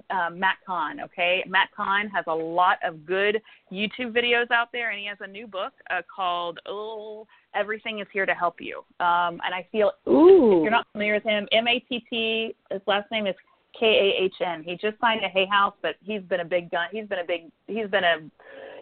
[0.10, 1.44] um, Matt Kahn, okay?
[1.48, 3.42] Matt Kahn has a lot of good
[3.72, 8.08] YouTube videos out there, and he has a new book uh, called Oh, Everything is
[8.12, 8.80] Here to Help You.
[9.00, 10.58] Um, and I feel, Ooh.
[10.58, 13.36] if you're not familiar with him, M A T T, his last name is
[13.80, 14.64] K A H N.
[14.64, 16.88] He just signed a Hay House, but he's been a big gun.
[16.92, 17.52] He's been a big.
[17.68, 18.18] He's been a.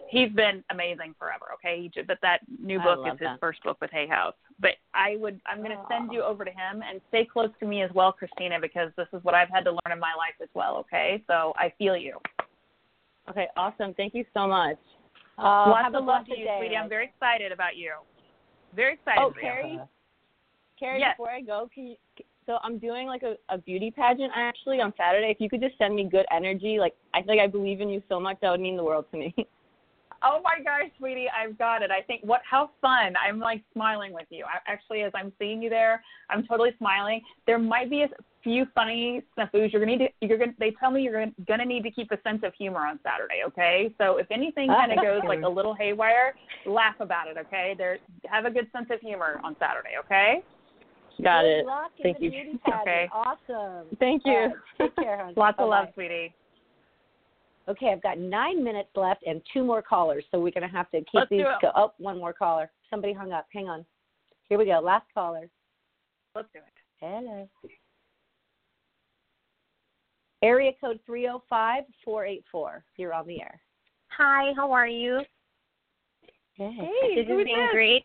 [0.08, 1.46] He's been amazing forever.
[1.54, 3.40] Okay, he, just- but that new book is his that.
[3.40, 4.34] first book with Hay House.
[4.60, 5.40] But I would.
[5.46, 8.12] I'm going to send you over to him and stay close to me as well,
[8.12, 10.76] Christina, because this is what I've had to learn in my life as well.
[10.80, 12.18] Okay, so I feel you.
[13.30, 13.94] Okay, awesome.
[13.94, 14.76] Thank you so much.
[15.38, 16.56] Uh, Lots have of love to you, day.
[16.60, 16.76] sweetie.
[16.76, 17.92] I'm very excited about you.
[18.76, 19.18] Very excited.
[19.22, 19.42] Oh, about you.
[19.42, 19.80] Carrie,
[20.78, 21.16] Carrie, Yes.
[21.16, 21.96] before I go, can you?
[22.46, 25.30] So I'm doing like a, a beauty pageant actually on Saturday.
[25.30, 28.02] If you could just send me good energy, like I like I believe in you
[28.08, 29.34] so much, that would mean the world to me.
[30.24, 31.90] Oh my gosh, sweetie, I've got it.
[31.90, 33.14] I think what how fun.
[33.16, 34.44] I'm like smiling with you.
[34.44, 37.22] I, actually, as I'm seeing you there, I'm totally smiling.
[37.46, 38.08] There might be a
[38.44, 39.72] few funny snafus.
[39.72, 40.26] You're gonna need to.
[40.26, 40.54] You're gonna.
[40.60, 43.42] They tell me you're gonna, gonna need to keep a sense of humor on Saturday.
[43.48, 46.34] Okay, so if anything oh, kind of goes like a little haywire,
[46.66, 47.36] laugh about it.
[47.36, 47.98] Okay, there.
[48.30, 49.96] Have a good sense of humor on Saturday.
[50.04, 50.42] Okay.
[51.22, 51.66] Got Good it.
[51.66, 52.30] luck Thank you.
[52.82, 53.08] Okay.
[53.12, 53.86] Awesome.
[53.98, 54.32] Thank you.
[54.32, 55.34] right, take care, hon.
[55.36, 56.34] Lots of love, sweetie.
[57.68, 60.90] Okay, I've got nine minutes left and two more callers, so we're going to have
[60.90, 61.46] to keep Let's do these.
[61.46, 61.62] it.
[61.62, 62.70] Go- oh, one more caller.
[62.90, 63.46] Somebody hung up.
[63.52, 63.84] Hang on.
[64.48, 64.80] Here we go.
[64.82, 65.48] Last caller.
[66.34, 66.64] Let's do it.
[66.98, 67.48] Hello.
[70.42, 72.84] Area code three zero five four eight four.
[72.96, 73.60] You're on the air.
[74.08, 75.20] Hi, how are you?
[76.54, 76.70] Hey,
[77.14, 78.00] this is Ingrid.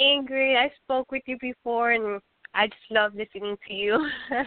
[0.00, 2.20] Ingrid, I spoke with you before, and
[2.54, 4.08] I just love listening to you.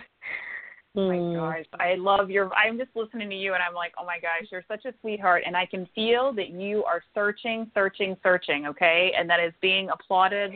[0.95, 2.53] Oh my gosh, I love your.
[2.53, 5.41] I'm just listening to you, and I'm like, oh my gosh, you're such a sweetheart,
[5.43, 8.67] and I can feel that you are searching, searching, searching.
[8.67, 10.51] Okay, and that is being applauded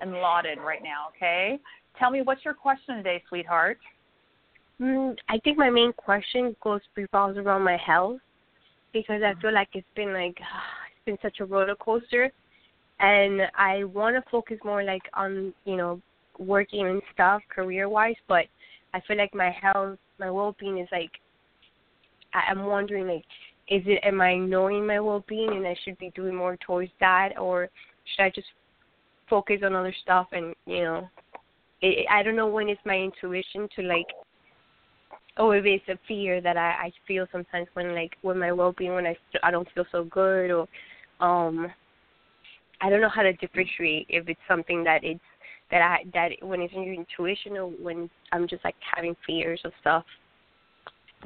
[0.00, 1.08] and lauded right now.
[1.16, 1.58] Okay,
[1.98, 3.78] tell me what's your question today, sweetheart?
[4.80, 8.20] Mm, I think my main question goes revolves around my health
[8.92, 12.30] because I feel like it's been like it's been such a roller coaster,
[13.00, 16.00] and I want to focus more like on you know
[16.38, 18.46] working and stuff career wise, but
[18.94, 21.10] I feel like my health, my well being is like
[22.34, 23.24] I, I'm wondering like
[23.68, 26.90] is it am I knowing my well being and I should be doing more towards
[27.00, 27.68] that or
[28.14, 28.48] should I just
[29.30, 31.08] focus on other stuff and you know
[31.80, 34.06] it, I don't know when it's my intuition to like
[35.38, 38.74] or if it's a fear that I, I feel sometimes when like when my well
[38.76, 40.68] being when I I don't feel so good or
[41.20, 41.72] um
[42.80, 45.20] I don't know how to differentiate if it's something that it's
[45.72, 49.60] that I that when it's in your intuition or when I'm just like having fears
[49.64, 50.04] of stuff.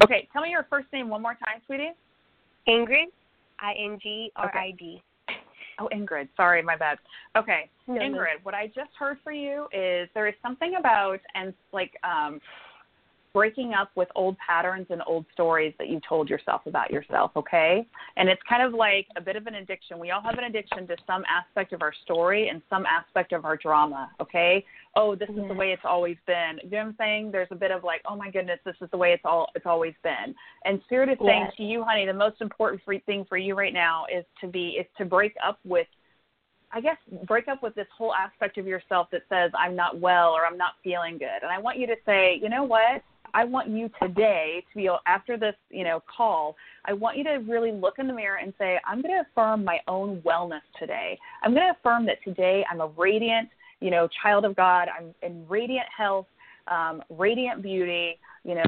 [0.03, 1.91] Okay, tell me your first name one more time, sweetie.
[2.67, 3.07] Ingrid,
[3.59, 5.01] I N G R I D.
[5.79, 6.29] Oh, Ingrid.
[6.35, 6.97] Sorry, my bad.
[7.37, 8.01] Okay, No, no.
[8.01, 8.43] Ingrid.
[8.43, 12.39] What I just heard for you is there is something about and like um
[13.37, 17.85] breaking up with old patterns and old stories that you told yourself about yourself, okay?
[18.15, 19.99] And it's kind of like a bit of an addiction.
[19.99, 23.45] We all have an addiction to some aspect of our story and some aspect of
[23.45, 24.65] our drama, okay?
[24.95, 26.57] Oh, this is the way it's always been.
[26.63, 27.29] You know what I'm saying?
[27.31, 29.67] There's a bit of like, oh my goodness, this is the way it's all it's
[29.67, 30.33] always been.
[30.65, 31.53] And Spirit is saying Yes.
[31.57, 34.69] to you, honey, the most important free thing for you right now is to be
[34.79, 35.85] is to break up with
[36.71, 40.31] I guess break up with this whole aspect of yourself that says I'm not well
[40.31, 41.43] or I'm not feeling good.
[41.43, 43.03] And I want you to say, you know what?
[43.37, 46.55] I want you today to be able, after this, you know, call.
[46.85, 49.63] I want you to really look in the mirror and say, I'm going to affirm
[49.63, 51.19] my own wellness today.
[51.43, 54.87] I'm going to affirm that today I'm a radiant, you know, child of God.
[54.89, 56.25] I'm in radiant health,
[56.67, 58.63] um, radiant beauty, you know,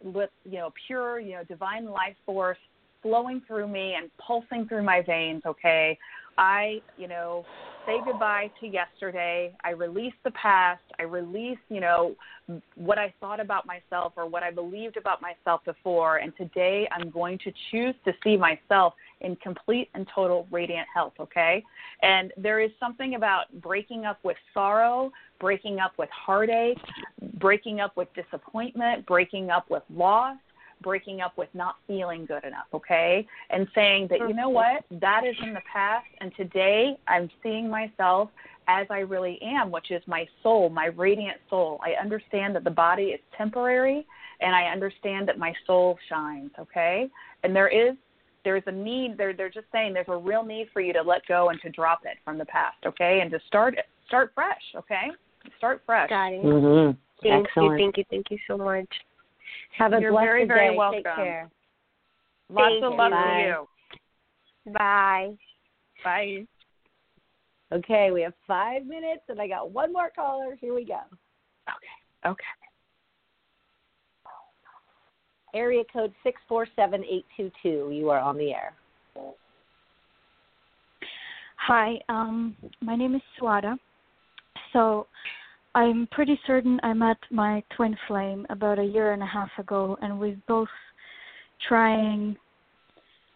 [0.00, 2.58] with you know pure, you know, divine life force
[3.02, 5.42] flowing through me and pulsing through my veins.
[5.44, 5.98] Okay,
[6.38, 7.44] I, you know,
[7.86, 9.54] say goodbye to yesterday.
[9.64, 10.82] I release the past.
[10.98, 12.16] I release, you know,
[12.74, 16.16] what I thought about myself or what I believed about myself before.
[16.16, 21.14] And today I'm going to choose to see myself in complete and total radiant health,
[21.20, 21.64] okay?
[22.02, 26.78] And there is something about breaking up with sorrow, breaking up with heartache,
[27.38, 30.36] breaking up with disappointment, breaking up with loss,
[30.82, 33.26] breaking up with not feeling good enough, okay?
[33.50, 37.68] And saying that, you know what, that is in the past, and today I'm seeing
[37.68, 38.30] myself
[38.68, 41.80] as I really am, which is my soul, my radiant soul.
[41.84, 44.06] I understand that the body is temporary,
[44.40, 47.08] and I understand that my soul shines, okay?
[47.42, 47.96] And there is
[48.44, 51.26] there's a need they're they're just saying there's a real need for you to let
[51.26, 53.20] go and to drop it from the past, okay?
[53.20, 55.10] And to start start fresh, okay?
[55.58, 56.08] Start fresh.
[56.10, 56.44] Got it.
[56.44, 56.96] Mm-hmm.
[57.22, 57.80] Thank Excellent.
[57.80, 58.88] you, thank you, thank you so much.
[59.78, 60.76] Have a You're blessed very, very day.
[60.76, 61.02] welcome.
[61.02, 61.50] Take care.
[62.48, 62.98] Lots Thank of you.
[62.98, 63.34] love Bye.
[63.34, 63.66] to
[64.66, 64.72] you.
[64.72, 65.34] Bye.
[66.04, 66.46] Bye.
[67.72, 70.56] Okay, we have five minutes, and I got one more caller.
[70.60, 71.00] Here we go.
[71.68, 72.30] Okay.
[72.30, 72.44] Okay.
[75.54, 77.90] Area code six four seven eight two two.
[77.92, 78.74] You are on the air.
[81.56, 83.76] Hi, um, my name is Swada.
[84.72, 85.06] So,
[85.76, 89.98] I'm pretty certain I met my twin flame about a year and a half ago,
[90.00, 90.70] and we've both
[91.68, 92.34] trying,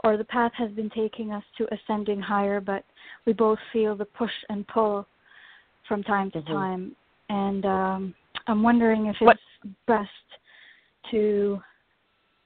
[0.04, 2.82] or the path has been taking us to ascending higher, but
[3.26, 5.06] we both feel the push and pull
[5.86, 6.52] from time to Mm-hmm.
[6.52, 6.96] time.
[7.28, 8.14] And um,
[8.46, 9.38] I'm wondering if it's What-
[9.86, 10.08] best
[11.10, 11.62] to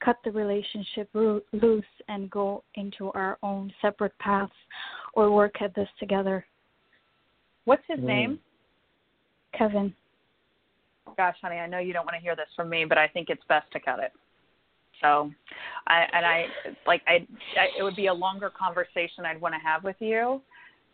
[0.01, 4.53] cut the relationship ro- loose and go into our own separate paths
[5.13, 6.45] or work at this together.
[7.65, 8.07] What's his Mm.
[8.07, 8.39] name?
[9.57, 9.95] Kevin.
[11.17, 13.29] Gosh, honey, I know you don't want to hear this from me, but I think
[13.31, 14.13] it's best to cut it.
[15.01, 15.31] So,
[15.87, 16.47] I and I
[16.87, 17.27] like I,
[17.59, 20.41] I it would be a longer conversation I'd want to have with you,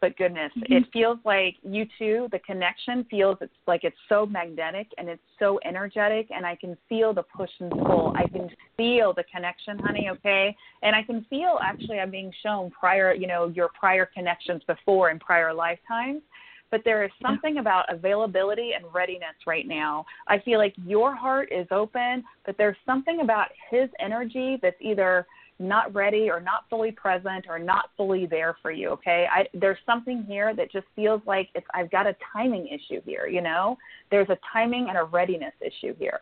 [0.00, 0.72] but goodness, mm-hmm.
[0.72, 5.22] it feels like you two, the connection feels it's like it's so magnetic and it's
[5.38, 8.12] so energetic, and I can feel the push and pull.
[8.16, 10.08] I can feel the connection, honey.
[10.10, 14.62] Okay, and I can feel actually I'm being shown prior, you know, your prior connections
[14.66, 16.22] before in prior lifetimes
[16.70, 20.04] but there is something about availability and readiness right now.
[20.28, 25.26] I feel like your heart is open, but there's something about his energy that's either
[25.58, 29.26] not ready or not fully present or not fully there for you, okay?
[29.30, 33.26] I there's something here that just feels like it's I've got a timing issue here,
[33.26, 33.76] you know?
[34.10, 36.20] There's a timing and a readiness issue here.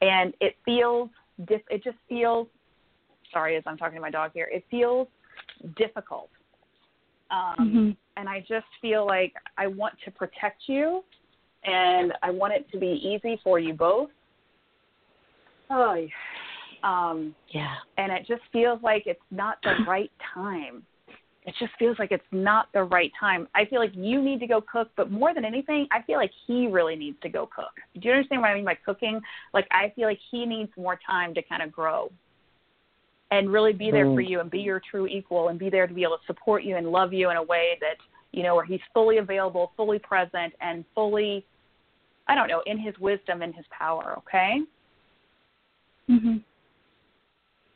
[0.00, 1.10] And it feels
[1.48, 2.46] it just feels
[3.32, 4.48] sorry as I'm talking to my dog here.
[4.52, 5.08] It feels
[5.76, 6.30] difficult.
[7.32, 7.96] Um Mhm.
[8.18, 11.02] and I just feel like I want to protect you
[11.64, 14.10] and I want it to be easy for you both.
[15.70, 16.06] Oh,
[16.82, 17.76] Um yeah.
[17.96, 20.84] and it just feels like it's not the right time.
[21.44, 23.48] It just feels like it's not the right time.
[23.54, 26.30] I feel like you need to go cook, but more than anything, I feel like
[26.46, 27.72] he really needs to go cook.
[27.94, 29.20] Do you understand what I mean by cooking?
[29.52, 32.12] Like I feel like he needs more time to kind of grow
[33.32, 34.28] and really be there for Mm.
[34.28, 36.76] you and be your true equal and be there to be able to support you
[36.76, 37.96] and love you in a way that,
[38.32, 41.44] you know, where he's fully available, fully present and fully
[42.28, 44.60] I don't know, in his wisdom and his power, okay?
[46.08, 46.40] Mhm.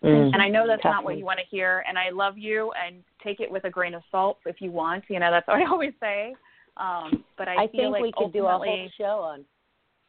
[0.05, 0.33] Mm.
[0.33, 3.03] And I know that's not what you want to hear, and I love you, and
[3.25, 5.03] take it with a grain of salt if you want.
[5.09, 6.37] You know, that's what I always say.
[6.77, 9.45] Um, but I, I feel think like we could do a whole show on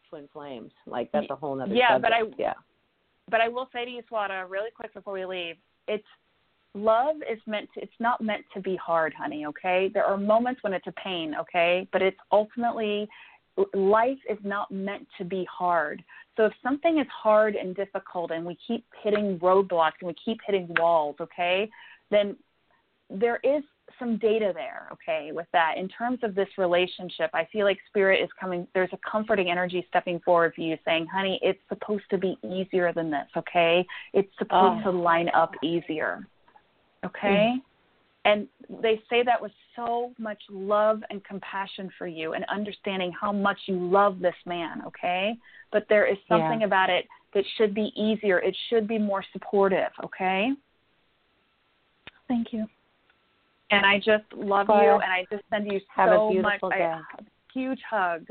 [0.07, 0.71] twin flames.
[0.85, 2.13] Like that's a whole nother Yeah, but.
[2.13, 2.53] I- yeah.
[3.29, 5.55] But I will say to you, Swata, really quick before we leave,
[5.87, 6.05] it's
[6.73, 7.81] love is meant to.
[7.81, 9.45] It's not meant to be hard, honey.
[9.47, 11.35] Okay, there are moments when it's a pain.
[11.39, 13.07] Okay, but it's ultimately
[13.73, 16.03] life is not meant to be hard.
[16.35, 20.39] So if something is hard and difficult and we keep hitting roadblocks and we keep
[20.45, 21.69] hitting walls, okay,
[22.11, 22.35] then
[23.09, 23.63] there is
[23.99, 25.75] some data there, okay, with that.
[25.77, 29.85] In terms of this relationship, I feel like spirit is coming there's a comforting energy
[29.89, 33.85] stepping forward for you saying, "Honey, it's supposed to be easier than this, okay?
[34.13, 34.91] It's supposed Oh.
[34.91, 36.27] to line up easier."
[37.03, 37.53] Okay?
[37.55, 37.61] Mm.
[38.25, 38.47] And
[38.81, 43.57] they say that with so much love and compassion for you and understanding how much
[43.67, 45.37] you love this man, okay?
[45.71, 46.67] But there is something Yeah.
[46.67, 48.39] about it that should be easier.
[48.39, 50.53] It should be more supportive, okay?
[52.27, 52.67] Thank you.
[53.69, 56.85] And I just love you and I just send you have a beautiful much day.
[56.85, 57.01] I,
[57.53, 58.25] huge hug.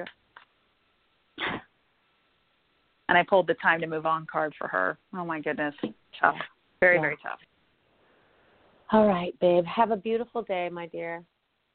[3.08, 4.98] And I pulled the time to move on card for her.
[5.14, 5.74] Oh my goodness.
[6.20, 6.36] Tough.
[6.80, 7.00] Very, Yeah.
[7.02, 7.38] very tough.
[8.92, 9.64] All right, babe.
[9.64, 11.22] Have a beautiful day, my dear.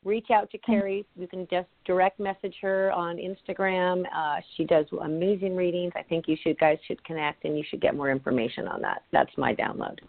[0.04, 1.06] Reach out to Carrie.
[1.16, 4.04] You can just direct message her on Instagram.
[4.16, 5.94] Uh, she does amazing readings.
[5.96, 9.04] I think you should guys should connect and you should get more information on that.
[9.12, 10.00] That's my download.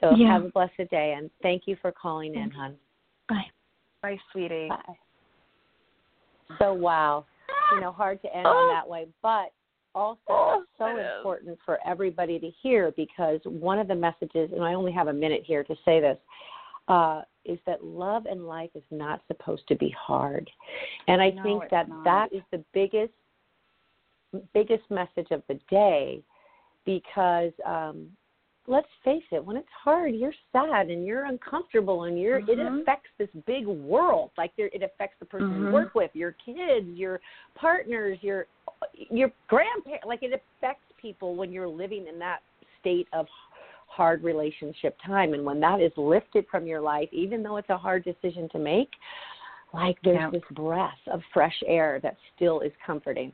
[0.00, 0.28] So Yeah.
[0.28, 2.76] have a blessed day and thank you for calling in, hon.
[3.28, 3.50] Bye.
[4.02, 4.68] Bye, sweetie.
[4.68, 4.98] Bye.
[6.58, 7.24] So wow,
[7.72, 9.52] you know, hard to end on that way, but
[9.94, 14.92] also so important for everybody to hear because one of the messages, and I only
[14.92, 16.18] have a minute here to say this,
[16.88, 20.50] uh, is that love and life is not supposed to be hard,
[21.08, 22.04] and I No, think that not.
[22.04, 23.12] that is the biggest
[24.52, 26.20] biggest message of the day
[26.84, 28.08] because um
[28.66, 32.48] let's face it when it's hard you're sad and you're uncomfortable and you're Mhm.
[32.48, 35.72] it affects this big world like there it affects the person you Mhm.
[35.72, 37.20] work with your kids your
[37.54, 38.46] partners your
[38.94, 42.42] your grandparents like it affects people when you're living in that
[42.80, 43.28] state of
[43.86, 47.76] hard relationship time and when that is lifted from your life even though it's a
[47.76, 48.96] hard decision to make
[49.72, 50.30] like there's Yeah.
[50.30, 53.32] this breath of fresh air that still is comforting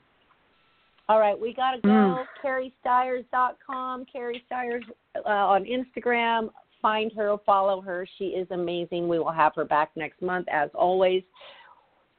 [1.11, 1.89] all right, we got to go.
[1.89, 2.71] Mm.
[2.87, 4.85] CarrieStiers.com, Carrie Stiers
[5.27, 6.51] uh, on Instagram.
[6.81, 8.07] Find her, follow her.
[8.17, 9.09] She is amazing.
[9.09, 11.25] We will have her back next month, as always.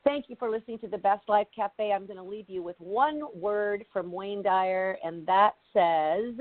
[0.03, 1.93] Thank you for listening to the Best Life Cafe.
[1.93, 6.35] I'm going to leave you with one word from Wayne Dyer, and that says,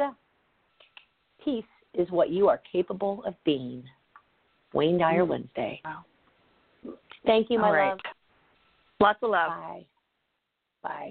[1.44, 1.62] Peace
[1.94, 3.84] is what you are capable of being.
[4.74, 5.28] Wayne Dyer Mm.
[5.28, 5.80] Wednesday.
[5.84, 6.04] Wow.
[7.24, 7.90] Thank you, my All right.
[7.90, 7.98] love.
[8.98, 9.50] Lots of love.
[9.50, 9.86] Bye.
[10.82, 11.08] Bye.